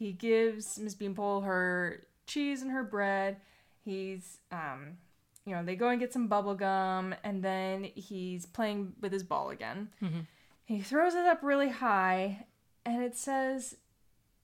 [0.00, 3.36] He gives Miss Beanpole her cheese and her bread.
[3.84, 4.96] He's um,
[5.44, 9.22] you know, they go and get some bubble gum, and then he's playing with his
[9.22, 9.90] ball again.
[10.02, 10.20] Mm-hmm.
[10.64, 12.46] He throws it up really high,
[12.86, 13.76] and it says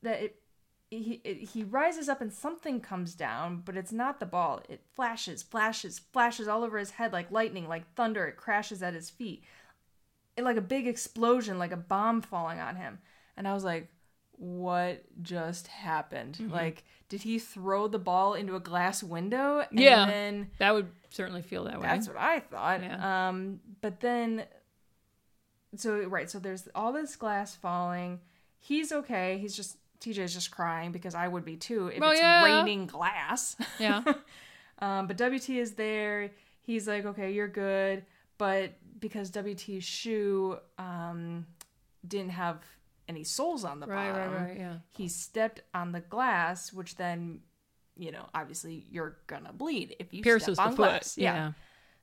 [0.03, 0.37] that it.
[0.89, 4.63] He, it, he rises up and something comes down, but it's not the ball.
[4.69, 8.25] It flashes, flashes, flashes all over his head like lightning, like thunder.
[8.27, 9.43] It crashes at his feet
[10.37, 13.01] it, like a big explosion, like a bomb falling on him.
[13.37, 13.89] And I was like,
[14.39, 16.35] what just happened?
[16.41, 16.53] Mm-hmm.
[16.53, 19.61] Like, did he throw the ball into a glass window?
[19.71, 20.07] And Yeah.
[20.07, 21.87] then That would certainly feel that way.
[21.87, 22.83] that's what I thought.
[22.83, 23.29] Yeah.
[23.29, 24.45] Um, but then,
[25.77, 28.21] so right, so there's all this glass falling.
[28.59, 29.39] He's okay.
[29.39, 32.45] He's just TJ's just crying because I would be too if Well, it's yeah.
[32.45, 33.57] raining glass.
[33.79, 34.03] yeah.
[34.79, 36.33] Um, but WT is there.
[36.61, 38.05] He's like, okay, you're good.
[38.37, 41.47] But because WT's shoe um,
[42.07, 42.59] didn't have
[43.09, 44.77] any soles on the Right, right, bottom, right, yeah.
[44.97, 47.41] he stepped on the glass, which then,
[47.97, 50.89] you know, obviously you're gonna bleed if you Pierces step the on foot.
[50.91, 51.17] glass.
[51.19, 51.53] Yeah.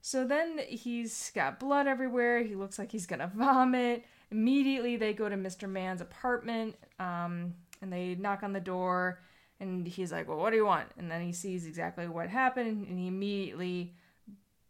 [0.02, 2.44] So then he's got blood everywhere.
[2.44, 4.04] He looks like he's gonna vomit.
[4.32, 5.70] Immediately they go to Mr.
[5.70, 9.22] Man's apartment um, and they knock on the door.
[9.60, 10.90] And he's like, Well, what do you want?
[10.98, 13.94] And then he sees exactly what happened and he immediately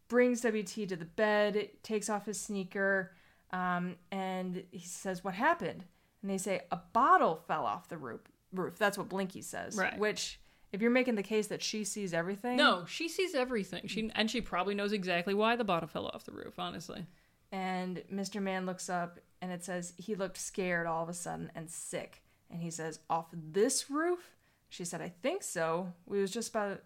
[0.08, 3.12] brings WT to the bed, takes off his sneaker,
[3.50, 5.84] um, and he says, What happened?
[6.24, 8.22] And they say, A bottle fell off the roof.
[8.50, 8.78] roof.
[8.78, 9.76] That's what Blinky says.
[9.76, 9.98] Right.
[9.98, 10.40] Which,
[10.72, 12.56] if you're making the case that she sees everything.
[12.56, 13.86] No, she sees everything.
[13.88, 16.58] She and she probably knows exactly why the bottle fell off the roof.
[16.58, 17.04] Honestly.
[17.52, 18.40] And Mr.
[18.40, 22.22] Man looks up and it says he looked scared all of a sudden and sick.
[22.50, 24.30] And he says, Off this roof?
[24.70, 25.92] She said, I think so.
[26.06, 26.80] We was just about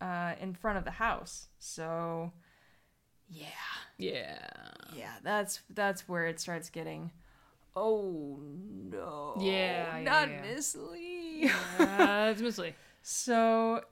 [0.00, 1.48] uh, in front of the house.
[1.58, 2.32] So
[3.28, 3.44] yeah.
[3.98, 4.38] Yeah.
[4.96, 7.10] Yeah, that's that's where it starts getting
[7.76, 9.34] Oh no.
[9.38, 10.42] Yeah, yeah, Not yeah.
[10.42, 11.50] Miss Lee.
[11.78, 12.74] Uh, it's Miss Lee.
[13.02, 13.82] So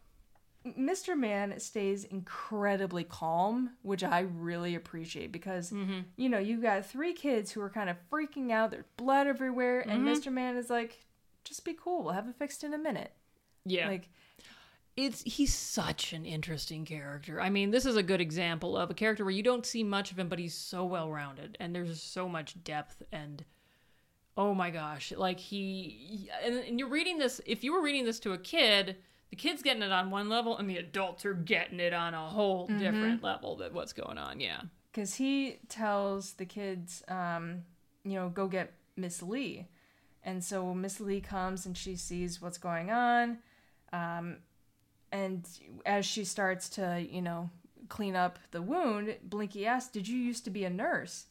[0.66, 1.16] Mr.
[1.16, 6.00] Man stays incredibly calm, which I really appreciate because Mm-hmm.
[6.16, 9.80] you know, you've got three kids who are kind of freaking out, there's blood everywhere,
[9.80, 10.08] and Mm-hmm.
[10.28, 10.32] Mr.
[10.32, 11.06] Man is like,
[11.44, 13.12] just be cool, we'll have it fixed in a minute.
[13.64, 13.88] Yeah.
[13.88, 14.08] Like
[14.96, 17.40] it's he's such an interesting character.
[17.40, 20.10] I mean, this is a good example of a character where you don't see much
[20.10, 23.44] of him, but he's so well rounded, and there's so much depth and
[24.38, 27.40] oh my gosh, like he and, and you're reading this.
[27.44, 28.96] If you were reading this to a kid,
[29.28, 32.28] the kid's getting it on one level, and the adults are getting it on a
[32.28, 33.56] whole different level.
[33.56, 34.40] That what's going on?
[34.40, 37.64] Yeah, because he tells the kids, um,
[38.04, 39.66] you know, go get Miss Lee.
[40.24, 43.38] And so Miss Lee comes and she sees what's going on.
[43.92, 44.38] Um,
[45.10, 45.48] and
[45.86, 47.50] as she starts to, you know,
[47.88, 51.26] clean up the wound, Blinky asks, Did you used to be a nurse?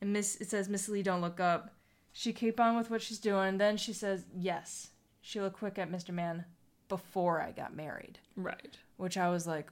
[0.00, 1.75] And Miss it says Miss Lee don't look up.
[2.18, 3.58] She keep on with what she's doing.
[3.58, 4.88] Then she says, Yes.
[5.20, 6.14] She looked quick at Mr.
[6.14, 6.46] Man
[6.88, 8.20] before I got married.
[8.36, 8.78] right.
[8.96, 9.70] Which I was like,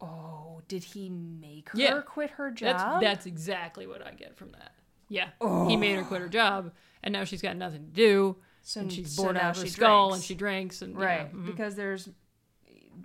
[0.00, 2.00] Oh, did he make her Yeah.
[2.00, 3.02] quit her job?
[3.02, 4.72] that's exactly what I get from that.
[5.10, 5.68] Yeah, Oh.
[5.68, 8.36] he made her quit her job, and now she's got nothing to do.
[8.62, 10.16] So, and she's so bored out of her she skull drinks.
[10.16, 11.44] and she drinks and right mhm.
[11.44, 12.08] because there's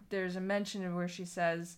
[0.10, 1.78] there's a mention of where she says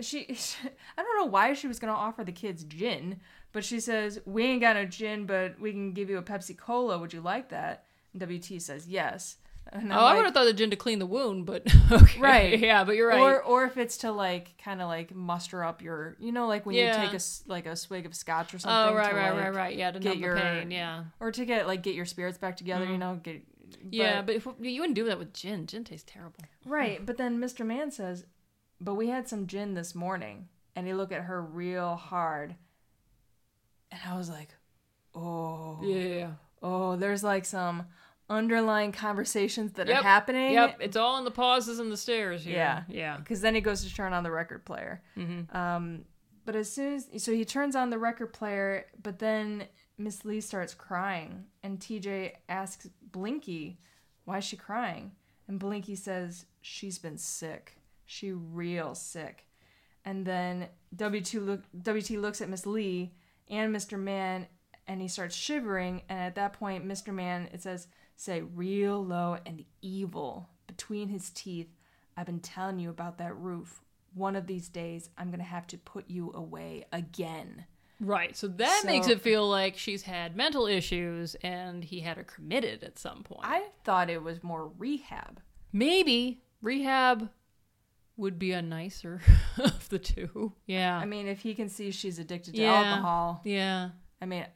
[0.00, 0.20] she,
[0.96, 3.20] I don't know why she was gonna offer the kids gin,
[3.56, 6.54] but she says we ain't got no gin, but we can give you a Pepsi
[6.54, 6.98] Cola.
[6.98, 7.86] Would you like that?
[8.12, 9.38] And WT says yes.
[9.72, 12.20] And Oh, I'm I would have thought the gin to clean the wound, but okay.
[12.20, 12.58] Right.
[12.60, 13.18] Yeah, but you're right.
[13.18, 16.66] Or or if it's to like kind of like muster up your, you know, like
[16.66, 17.02] when Yeah.
[17.02, 18.76] you take a like a swig of scotch or something.
[18.76, 18.96] oh, something.
[18.98, 19.76] right, to, right, like, right, right.
[19.78, 20.70] Yeah, to get your- pain.
[20.70, 21.04] Yeah.
[21.18, 23.00] Or to get like get your spirits back together, you mm-hmm.
[23.00, 23.20] know.
[23.22, 23.40] Get
[23.90, 25.66] Yeah, but if, you wouldn't do that with gin.
[25.66, 26.44] Gin tastes terrible.
[26.66, 27.64] Right, but then Mr.
[27.64, 28.26] Man says,
[28.82, 32.56] "But we had some gin this morning," and he looked at her real hard,
[33.90, 34.48] and I was like,
[35.14, 36.32] "Oh, Yeah.
[36.62, 37.86] oh." There's like some
[38.28, 40.00] underlying conversations that Yep.
[40.00, 40.52] are happening.
[40.54, 40.78] Yep.
[40.80, 42.56] It's all in the pauses and the stares here.
[42.56, 43.16] Yeah, Yeah.
[43.18, 45.02] Because then he goes to turn on the record player.
[45.16, 45.56] Mm-hmm.
[45.56, 46.04] Um,
[46.44, 49.66] but as soon as so he turns on the record player, but then
[49.98, 53.78] Miss Lee starts crying, and TJ asks Blinky,
[54.24, 55.12] "Why is she crying?"
[55.48, 57.78] And Blinky says, "She's been sick.
[58.04, 59.46] She real sick."
[60.04, 63.14] And then WT look WT looks at Miss Lee
[63.48, 63.98] and Mr.
[63.98, 64.46] Man,
[64.86, 66.02] and he starts shivering.
[66.08, 67.12] And at that point, Mr.
[67.12, 71.68] Man it says, "Say real low and evil between his teeth."
[72.16, 73.82] I've been telling you about that roof.
[74.14, 77.66] One of these days, I'm gonna have to put you away again.
[78.00, 78.36] Right.
[78.36, 82.24] So that So- makes it feel like she's had mental issues and he had her
[82.24, 83.40] committed at some point.
[83.44, 85.40] I thought it was more rehab.
[85.72, 87.30] Maybe rehab
[88.16, 89.20] would be a nicer
[89.58, 90.52] of the two.
[90.66, 90.96] Yeah.
[90.96, 92.72] I mean, if he can see she's addicted to Yeah.
[92.74, 93.90] alcohol, yeah.
[94.20, 94.46] I mean,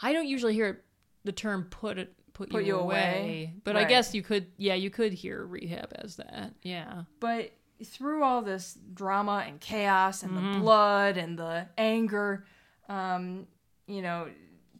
[0.00, 0.82] I don't usually hear
[1.24, 3.54] the term put it put, Put you, you away, away.
[3.64, 6.54] but I guess you could yeah, you could hear rehab as that.
[6.62, 7.02] Yeah.
[7.18, 7.50] but
[7.84, 10.52] through all this drama and chaos and Mm-hmm.
[10.54, 12.44] the blood and the anger,
[12.88, 13.46] um,
[13.88, 14.28] you know,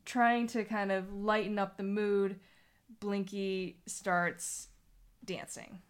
[0.05, 2.39] trying to kind of lighten up the mood,
[3.01, 4.69] Blinky starts
[5.25, 5.81] dancing.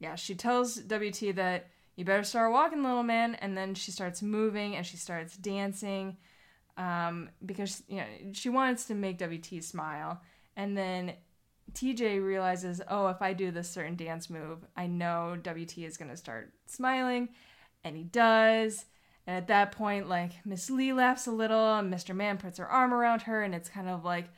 [0.00, 1.68] Yeah, she tells WT that
[1.98, 6.16] you better start walking, little man, and then she starts moving and she starts dancing
[6.76, 10.22] um, because you know she wants to make WT smile,
[10.56, 11.14] and then
[11.72, 16.16] TJ realizes, oh, if I do this certain dance move, I know WT is gonna
[16.16, 17.30] start smiling,
[17.82, 18.84] and he does.
[19.26, 22.14] And at that point, like Miss Lee laughs a little, and Mr.
[22.14, 24.28] Man puts her arm around her, and it's kind of like,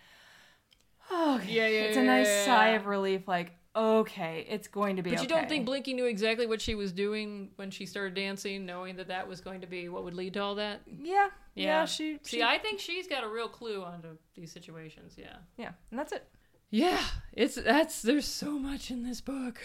[1.10, 4.96] oh, Yeah, yeah, it's yeah, a nice yeah, sigh of relief, like, okay, it's going
[4.96, 5.10] to be.
[5.10, 8.66] But you don't think Blinky knew exactly what she was doing when she started dancing,
[8.66, 10.80] knowing that that was going to be what would lead to all that?
[10.86, 15.14] Yeah, yeah, she, See, she I think she's got a real clue onto these situations.
[15.16, 15.36] Yeah.
[15.56, 16.26] yeah, and that's it.
[16.70, 17.02] Yeah,
[17.32, 19.60] it's that's there's so much in this book.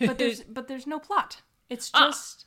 [0.00, 1.42] But there's but there's no plot.
[1.68, 2.06] It's Ah.
[2.06, 2.46] just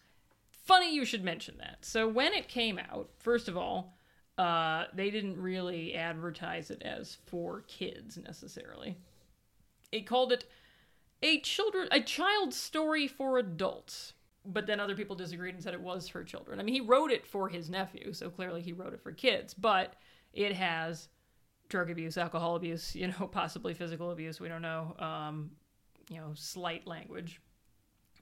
[0.52, 1.80] funny you should mention that.
[1.82, 3.98] So when it came out, first of all,
[4.38, 8.98] uh, they didn't really advertise it as for kids necessarily.
[9.92, 10.46] It called it
[11.22, 14.14] a children a child story for adults.
[14.46, 16.60] But then other people disagreed and said it was for children.
[16.60, 19.54] I mean, he wrote it for his nephew, so clearly he wrote it for kids.
[19.54, 19.96] But
[20.32, 21.10] it has
[21.68, 24.40] drug abuse, alcohol abuse, you know, possibly physical abuse.
[24.40, 24.96] We don't know.
[25.00, 25.52] Um,
[26.10, 27.42] you know, slight language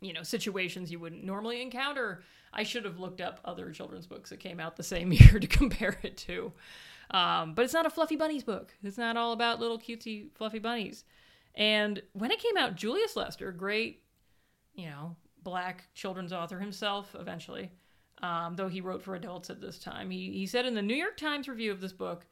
[0.01, 4.29] you know situations you wouldn't normally encounter i should have looked up other children's books
[4.29, 6.51] that came out the same year to compare it to
[7.12, 10.60] um, but it's not a fluffy bunnies book it's not all about little cutesy fluffy
[10.60, 11.03] bunnies
[11.55, 14.03] and when it came out julius lester great
[14.73, 17.71] you know black children's author himself eventually
[18.21, 20.95] um, though he wrote for adults at this time he, he said in the new
[20.95, 22.25] york times review of this book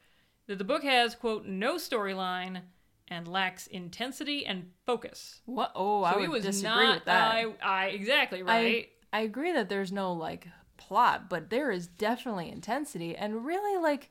[0.46, 2.62] that the book has quote no storyline
[3.08, 5.72] and lacks intensity and focus what?
[5.74, 6.94] Oh, I would was disagree not.
[6.96, 7.32] with that.
[7.32, 8.88] I, I exactly right.
[9.12, 13.80] I, I agree that there's no like plot, but there is definitely intensity and really
[13.80, 14.10] like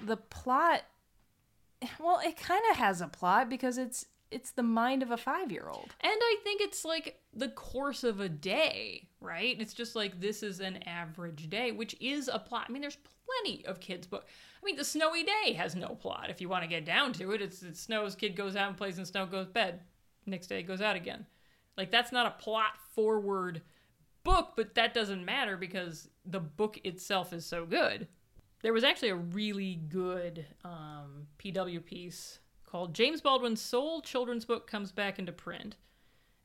[0.00, 0.82] the plot
[2.00, 5.94] well, it kind of has a plot because it's it's the mind of a 5-year-old.
[6.00, 9.56] and I think it's like the course of a day, right?
[9.58, 12.66] It's just like this is an average day, which is a plot.
[12.68, 14.26] I mean, there's plenty of kids' book.
[14.62, 16.30] I mean, the snowy day has no plot.
[16.30, 18.76] If you want to get down to it, it's it snows, kid goes out and
[18.76, 19.80] plays in snow, goes to bed.
[20.26, 21.26] Next day goes out again.
[21.76, 23.62] Like that's not a plot forward
[24.24, 28.08] book, but that doesn't matter because the book itself is so good.
[28.62, 32.40] There was actually a really good um, PW piece
[32.70, 35.76] called James Baldwin's Soul Children's Book Comes Back into Print.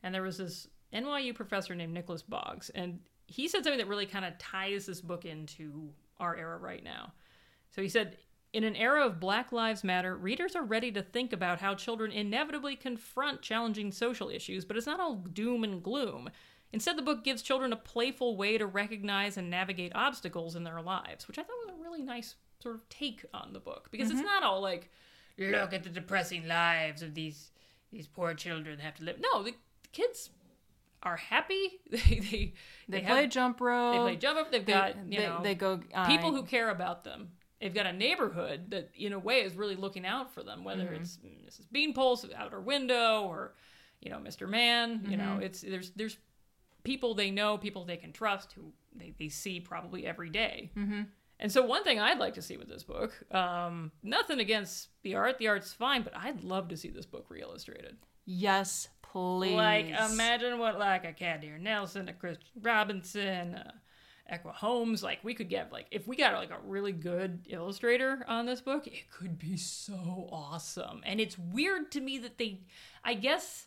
[0.02, 4.06] And there was this NYU professor named Nicholas Boggs, and he said something that really
[4.06, 7.12] kind of ties this book into our era right now.
[7.70, 8.18] So he said,
[8.52, 12.12] in an era of Black Lives Matter, readers are ready to think about how children
[12.12, 16.30] inevitably confront challenging social issues, but it's not all doom and gloom.
[16.72, 20.80] Instead, the book gives children a playful way to recognize and navigate obstacles in their
[20.80, 24.10] lives, which I thought was a really nice sort of take on the book because
[24.10, 24.26] it's mm-hmm.
[24.26, 24.90] not all like,
[25.38, 27.50] look at the depressing lives of these
[27.92, 29.16] these poor children have to live.
[29.20, 30.30] No, the, the kids
[31.02, 31.80] are happy.
[31.90, 32.52] They they
[32.88, 33.92] They, have- play jump rope.
[33.94, 34.50] They play jump up.
[34.52, 37.30] They've They, got you they, know they go uh, people who care about them.
[37.60, 40.64] They've got a neighborhood that, in a way, is really looking out for them.
[40.64, 40.94] Whether Mm-hmm.
[41.02, 41.66] it's Mrs.
[41.72, 43.54] Beanpole's out her window or,
[44.02, 44.46] you know, Mr.
[44.48, 45.06] Man.
[45.08, 45.42] You know, Mm-hmm.
[45.44, 46.18] it's there's there's
[46.82, 50.70] people they know, people they can trust, who they, they see probably every day.
[50.76, 51.02] Mm-hmm.
[51.40, 55.16] And so, one thing I'd like to see with this book, um, nothing against the
[55.16, 55.38] art.
[55.38, 57.96] The art's fine, but I'd love to see this book re-illustrated.
[58.24, 59.54] Yes, please.
[59.54, 63.72] Like, imagine what like a Kadir Nelson, a Christian Robinson, uh,
[64.32, 65.02] Ekua Holmes.
[65.02, 68.60] Like, we could get like if we got like a really good illustrator on this
[68.60, 71.02] book, it could be so awesome.
[71.04, 72.60] And it's weird to me that they,
[73.04, 73.66] I guess,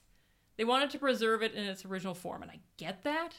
[0.55, 3.33] they wanted to preserve it in its original form, and I get that.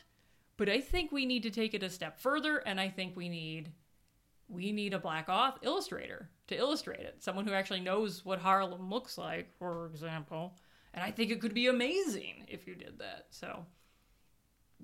[0.58, 3.28] But I think we need to take it a step further, and I think we
[3.28, 3.72] need
[4.48, 7.22] we need a black auth illustrator to illustrate it.
[7.22, 10.54] Someone who actually knows what Harlem looks like, for example.
[10.94, 13.26] And I think it could be amazing if you did that.
[13.30, 13.66] So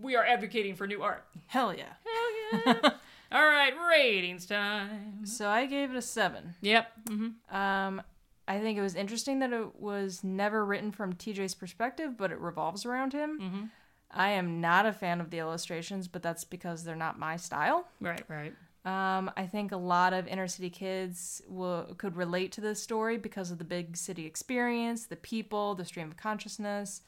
[0.00, 1.24] we are advocating for new art.
[1.46, 1.94] Hell yeah.
[2.04, 2.90] Hell yeah.
[3.32, 5.24] All right, ratings time.
[5.24, 6.54] So I gave it a seven.
[6.60, 6.92] Yep.
[7.08, 8.02] hmm Um,
[8.46, 12.38] I think it was interesting that it was never written from TJ's perspective, but it
[12.38, 13.40] revolves around him.
[13.40, 13.64] Mm-hmm.
[14.10, 17.88] I am not a fan of the illustrations, but that's because they're not my style.
[18.00, 18.52] Right, right.
[18.85, 23.16] Um, I think a lot of inner city kids will could relate to this story
[23.16, 27.01] because of the big city experience, the people, the stream of consciousness.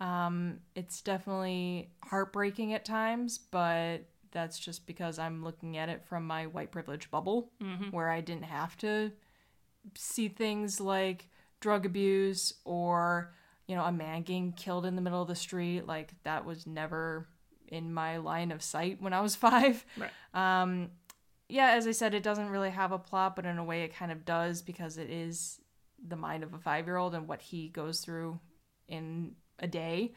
[0.00, 3.98] Um, it's definitely heartbreaking at times, but
[4.32, 7.52] that's just because I'm looking at it from my white privilege bubble,
[7.92, 9.12] where I didn't have to
[9.96, 11.28] see things like
[11.60, 13.32] drug abuse or
[13.68, 15.86] you know a man getting killed in the middle of the street.
[15.86, 17.28] Like that was never
[17.68, 20.10] in my line of sight when I was five Right.
[20.34, 20.90] um
[21.52, 23.94] yeah as i said it doesn't really have a plot but in a way it
[23.94, 25.60] kind of does because it is
[26.08, 28.38] the mind of a five year old and what he goes through
[28.88, 30.12] in a day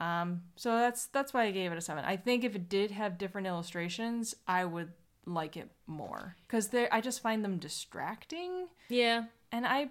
[0.00, 2.90] um so that's that's why i gave it a seven i think if it did
[2.90, 4.90] have different illustrations i would
[5.24, 9.24] like it more because they i just find them distracting Yeah.
[9.52, 9.90] and i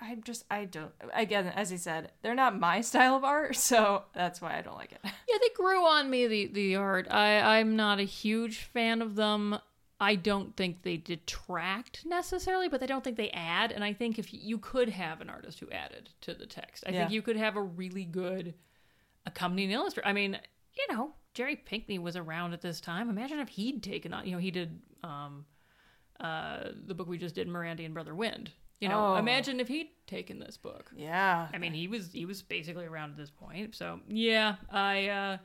[0.00, 4.04] i just i don't again as i said they're not my style of art so
[4.14, 7.06] that's why i don't like it Yeah, they grew on me the the art.
[7.10, 9.58] I I'm not a huge fan of them.
[10.02, 13.70] I don't think they detract necessarily, but I don't think they add.
[13.70, 16.90] And I think if you could have an artist who added to the text, I
[16.90, 16.98] Yeah.
[17.00, 18.54] think you could have a really good
[19.26, 20.08] accompanying illustrator.
[20.08, 20.38] I mean,
[20.72, 23.10] you know, Jerry Pinkney was around at this time.
[23.10, 24.24] Imagine if he'd taken on.
[24.26, 25.44] You know, he did um,
[26.18, 28.52] uh, the book we just did, Mirandy and Brother Wind.
[28.80, 29.16] You know, Oh.
[29.16, 30.90] imagine if he'd taken this book.
[30.96, 33.74] yeah I mean, he was he was basically around at this point.
[33.74, 35.36] So yeah, I uh,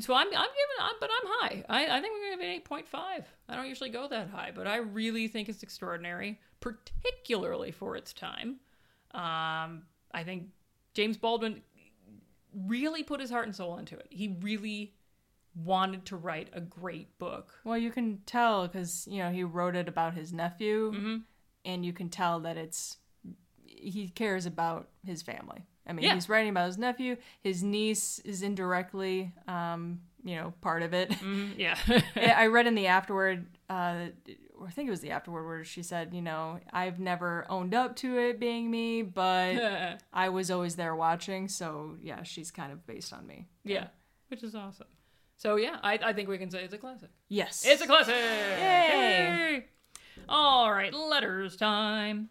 [0.00, 1.64] so I'm I'm giving I'm, but I'm high.
[1.68, 3.26] I, I think we're gonna give it eight point five.
[3.48, 8.12] I don't usually go that high, but I really think it's extraordinary, particularly for its
[8.14, 8.56] time.
[9.12, 10.48] Um, I think
[10.94, 11.60] James Baldwin
[12.66, 14.06] really put his heart and soul into it.
[14.10, 14.94] He really
[15.64, 17.52] wanted to write a great book.
[17.64, 21.16] Well, you can tell because you know he wrote it about his nephew, Mm-hmm.
[21.64, 22.98] And you can tell that it's
[23.66, 25.66] he cares about his family.
[25.86, 26.14] I mean, Yeah.
[26.14, 27.16] he's writing about his nephew.
[27.42, 31.10] His niece is indirectly, um, you know, part of it.
[31.10, 31.76] Mm, yeah.
[32.16, 34.06] I read in the afterword, uh,
[34.58, 37.74] or I think it was the afterword, where she said, you know, I've never owned
[37.74, 41.48] up to it being me, but I was always there watching.
[41.48, 43.48] So yeah, she's kind of based on me.
[43.64, 43.88] yeah,
[44.28, 44.86] which is awesome.
[45.36, 47.10] So yeah, I, I think we can say it's a classic.
[47.28, 48.14] Yes, It's a classic.
[48.14, 48.58] Yay.
[49.58, 49.64] Yay.
[50.28, 52.30] All right, letters time.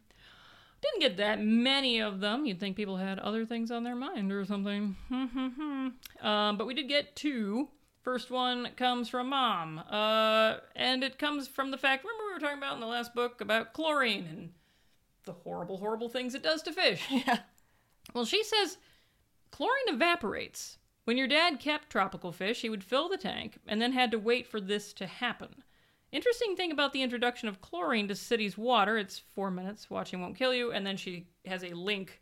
[0.82, 2.46] Didn't get that many of them.
[2.46, 4.96] You'd think people had other things on their mind or something.
[5.10, 5.94] um,
[6.58, 7.70] but we did get two.
[8.02, 12.04] First one comes from mom, uh, and it comes from the fact.
[12.04, 14.50] Remember we were talking about in the last book about chlorine and
[15.24, 17.02] the horrible, horrible things it does to fish.
[17.10, 17.40] Yeah.
[18.14, 18.78] Well, she says
[19.52, 20.78] chlorine evaporates.
[21.06, 24.20] When your dad kept tropical fish, he would fill the tank and then had to
[24.20, 25.64] wait for this to happen.
[26.14, 30.36] Interesting thing about the introduction of chlorine to city's water, it's four minutes, watching won't
[30.36, 32.22] kill you, and then she has a link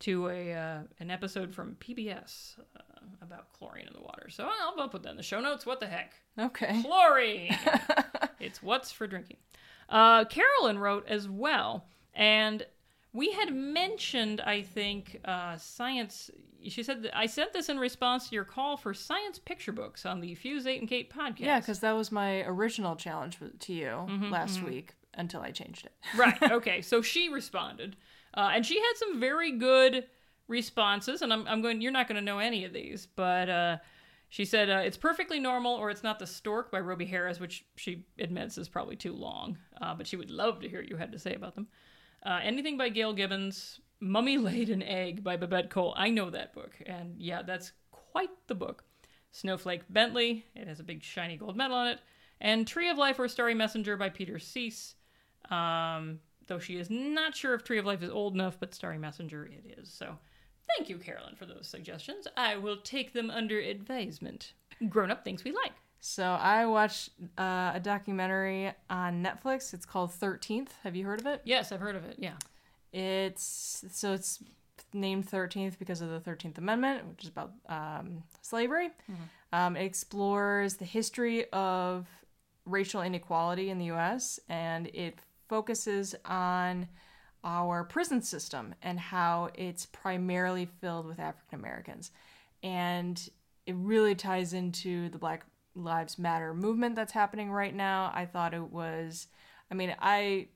[0.00, 2.82] to a uh, an episode from PBS uh,
[3.22, 4.28] about chlorine in the water.
[4.28, 5.64] So I'll, I'll put that in the show notes.
[5.64, 6.14] What the heck?
[6.36, 6.82] Okay.
[6.82, 7.56] Chlorine.
[8.40, 9.36] it's what's for drinking.
[9.88, 12.66] Uh, Carolyn wrote as well, and
[13.12, 16.30] we had mentioned, I think, uh, science.
[16.66, 20.04] She said that I sent this in response to your call for science picture books
[20.04, 21.38] on the Fuse Eight and Kate podcast.
[21.40, 25.86] Yeah, because that was my original challenge to you Mm-hmm, last week until I changed
[25.86, 25.92] it.
[26.16, 26.36] right.
[26.52, 26.82] Okay.
[26.82, 27.96] So she responded,
[28.34, 30.04] uh, and she had some very good
[30.48, 31.22] responses.
[31.22, 31.80] And I'm, I'm going.
[31.80, 33.76] You're not going to know any of these, but uh,
[34.28, 37.64] she said uh, it's perfectly normal, or it's not the stork by Robie Harris, which
[37.76, 39.56] she admits is probably too long.
[39.80, 41.68] Uh, but she would love to hear what you had to say about them.
[42.24, 45.94] Uh, anything by Gail Gibbons, Mummy Laid an Egg by Babette Cole.
[45.96, 48.84] I know that book, and yeah, that's quite the book.
[49.32, 52.00] Snowflake Bentley, it has a big shiny gold medal on it.
[52.40, 54.94] And Tree of Life or Starry Messenger by Peter Sís.
[55.50, 58.98] Um, though she is not sure if Tree of Life is old enough, but Starry
[58.98, 59.90] Messenger it is.
[59.92, 60.16] So
[60.76, 62.26] thank you, Carolyn, for those suggestions.
[62.36, 64.52] I will take them under advisement.
[64.88, 65.72] Grown up things we like.
[66.00, 69.74] So I watched uh, a documentary on Netflix.
[69.74, 70.74] It's called Thirteenth.
[70.84, 71.42] Have you heard of it?
[71.44, 72.16] Yes, I've heard of it.
[72.18, 72.34] Yeah.
[72.92, 74.38] It's so it's
[74.92, 78.90] named Thirteenth because of the Thirteenth Amendment, which is about um, slavery.
[79.52, 82.06] Um, it explores the history of
[82.64, 84.38] racial inequality in the U.S.
[84.48, 85.18] and it
[85.48, 86.86] focuses on
[87.44, 92.10] our prison system and how it's primarily filled with African Americans,
[92.62, 93.30] and
[93.66, 95.44] it really ties into the Black
[95.78, 98.10] Lives Matter movement that's happening right now.
[98.14, 99.28] I thought it was,
[99.70, 100.48] I mean, I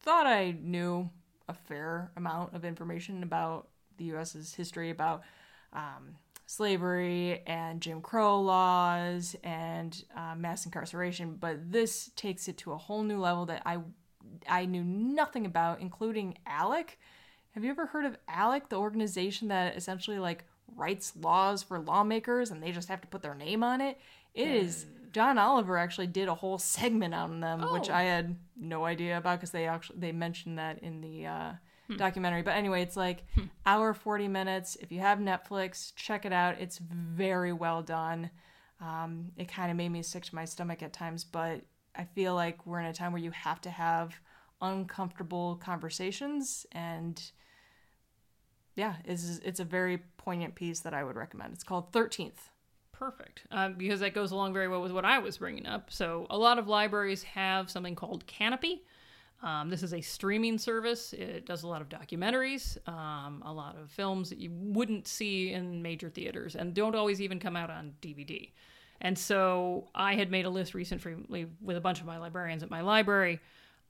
[0.00, 1.10] thought I knew
[1.48, 5.22] a fair amount of information about the U.S.'s history about
[5.72, 6.16] um,
[6.46, 12.76] slavery and Jim Crow laws and uh, mass incarceration, but this takes it to a
[12.76, 13.78] whole new level that I
[14.48, 16.98] I knew nothing about, including ALEC.
[17.52, 20.44] Have you ever heard of ALEC, the organization that essentially like
[20.76, 23.98] writes laws for lawmakers and they just have to put their name on it?
[24.34, 27.94] It is John Oliver actually did a whole segment on them, which Oh.
[27.94, 31.52] I had no idea about because they actually they mentioned that in the uh,
[31.96, 32.42] documentary.
[32.42, 33.24] But anyway, it's like
[33.66, 34.76] hour forty minutes.
[34.80, 36.60] If you have Netflix, check it out.
[36.60, 38.30] It's very well done.
[38.80, 41.60] Um, it kind of made me sick to my stomach at times, but
[41.96, 44.14] I feel like we're in a time where you have to have
[44.62, 47.20] uncomfortable conversations, and
[48.76, 51.52] yeah, it's it's a very poignant piece that I would recommend.
[51.54, 52.49] It's called Thirteenth.
[53.00, 53.44] Perfect.
[53.50, 55.90] Um, because that goes along very well with what I was bringing up.
[55.90, 58.80] So, a lot of libraries have something called Kanopy.
[59.42, 61.14] Um, this is a streaming service.
[61.14, 65.50] It does a lot of documentaries, um, a lot of films that you wouldn't see
[65.50, 68.50] in major theaters and don't always even come out on DVD.
[69.00, 72.70] And so, I had made a list recently with a bunch of my librarians at
[72.70, 73.40] my library.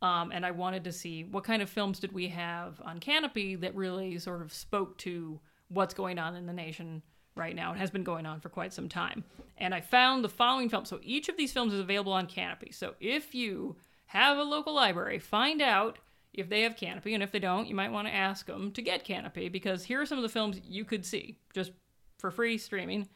[0.02, 3.60] Um, and I wanted to see what kind of films did we have on Kanopy
[3.60, 7.02] that really sort of spoke to what's going on in the nation
[7.36, 7.72] right now.
[7.72, 9.24] It has been going on for quite some time.
[9.58, 10.88] And I found the following films.
[10.88, 12.74] So each of these films is available on Kanopy.
[12.74, 13.76] So if you
[14.06, 15.98] have a local library, find out
[16.32, 17.14] if they have Kanopy.
[17.14, 20.00] And if they don't, you might want to ask them to get Kanopy because here
[20.00, 21.72] are some of the films you could see just
[22.18, 23.08] for free streaming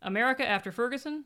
[0.00, 1.24] America After Ferguson,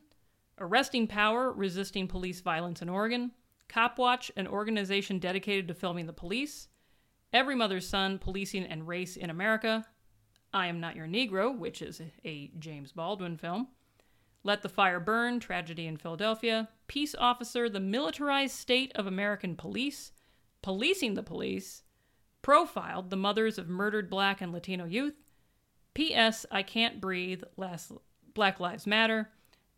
[0.59, 3.31] Arresting Power Resisting Police Violence in Oregon,
[3.69, 6.67] Copwatch, an organization dedicated to filming the police,
[7.31, 9.85] Every Mother's Son Policing and Race in America,
[10.53, 13.69] I Am Not Your Negro, which is a James Baldwin film,
[14.43, 20.11] Let the Fire Burn Tragedy in Philadelphia, Peace Officer The Militarized State of American Police,
[20.61, 21.83] Policing the Police,
[22.41, 25.15] Profiled The Mothers of Murdered Black and Latino Youth,
[25.93, 26.45] P.S.
[26.51, 27.91] I Can't Breathe, Last,
[28.33, 29.29] Black Lives Matter,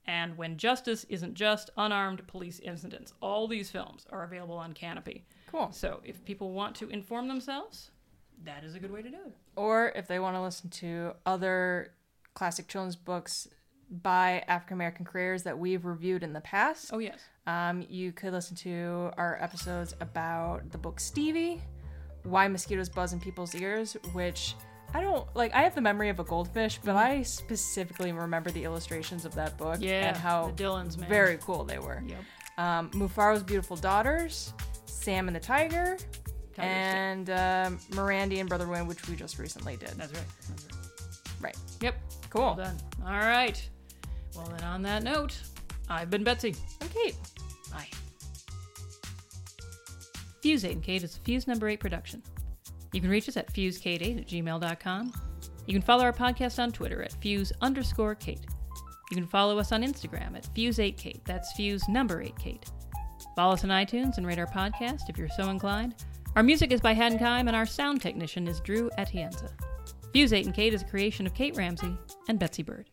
[0.05, 3.13] and When Justice Isn't Just, Unarmed Police Incidents.
[3.21, 5.23] All these films are available on Kanopy.
[5.47, 5.71] Cool.
[5.71, 7.91] So if people want to inform themselves,
[8.43, 9.35] that is a good way to do it.
[9.55, 11.91] or if they want to listen to other
[12.33, 13.47] classic children's books
[13.89, 17.19] by African American creators that we've reviewed in the past, Oh, yes.
[17.47, 21.61] um, you could listen to our episodes about the book Stevie,
[22.23, 24.55] Why Mosquitoes Buzz in People's Ears, which
[24.93, 25.53] I don't like.
[25.53, 29.57] I have the memory of a goldfish, but I specifically remember the illustrations of that
[29.57, 30.07] book Yeah.
[30.09, 31.09] and how the Dillons, man.
[31.09, 32.01] very cool they were.
[32.05, 32.17] Yep.
[32.57, 34.53] Um, Mufaro's Beautiful Daughters,
[34.85, 35.97] Sam and the Tiger,
[36.63, 39.89] And um, Mirandy and Brother Wind, which we just recently did.
[39.89, 40.23] That's right.
[40.49, 41.41] That's right.
[41.41, 41.57] right.
[41.81, 41.95] Yep.
[42.29, 42.41] Cool.
[42.41, 42.77] Well done.
[43.05, 43.69] All right.
[44.35, 45.37] Well, then on that note,
[45.89, 46.55] I've been Betsy.
[46.81, 47.15] I'm Kate.
[47.71, 47.87] Bye.
[50.41, 52.21] Fuse 8 and Kate is a Fuse number 8 production.
[52.93, 55.13] You can reach us at fusekate8 at gmail.com.
[55.65, 58.45] You can follow our podcast on Twitter at fuse underscore Kate.
[59.11, 61.23] You can follow us on Instagram at fuse8kate.
[61.25, 62.65] That's fuse number 8 Kate.
[63.35, 65.95] Follow us on iTunes and rate our podcast if you're so inclined.
[66.35, 69.51] Our music is by Hadenkeim and our sound technician is Drew Atienza.
[70.11, 72.89] Fuse 8 and Kate is a creation of Kate Ramsey and Betsy Bird.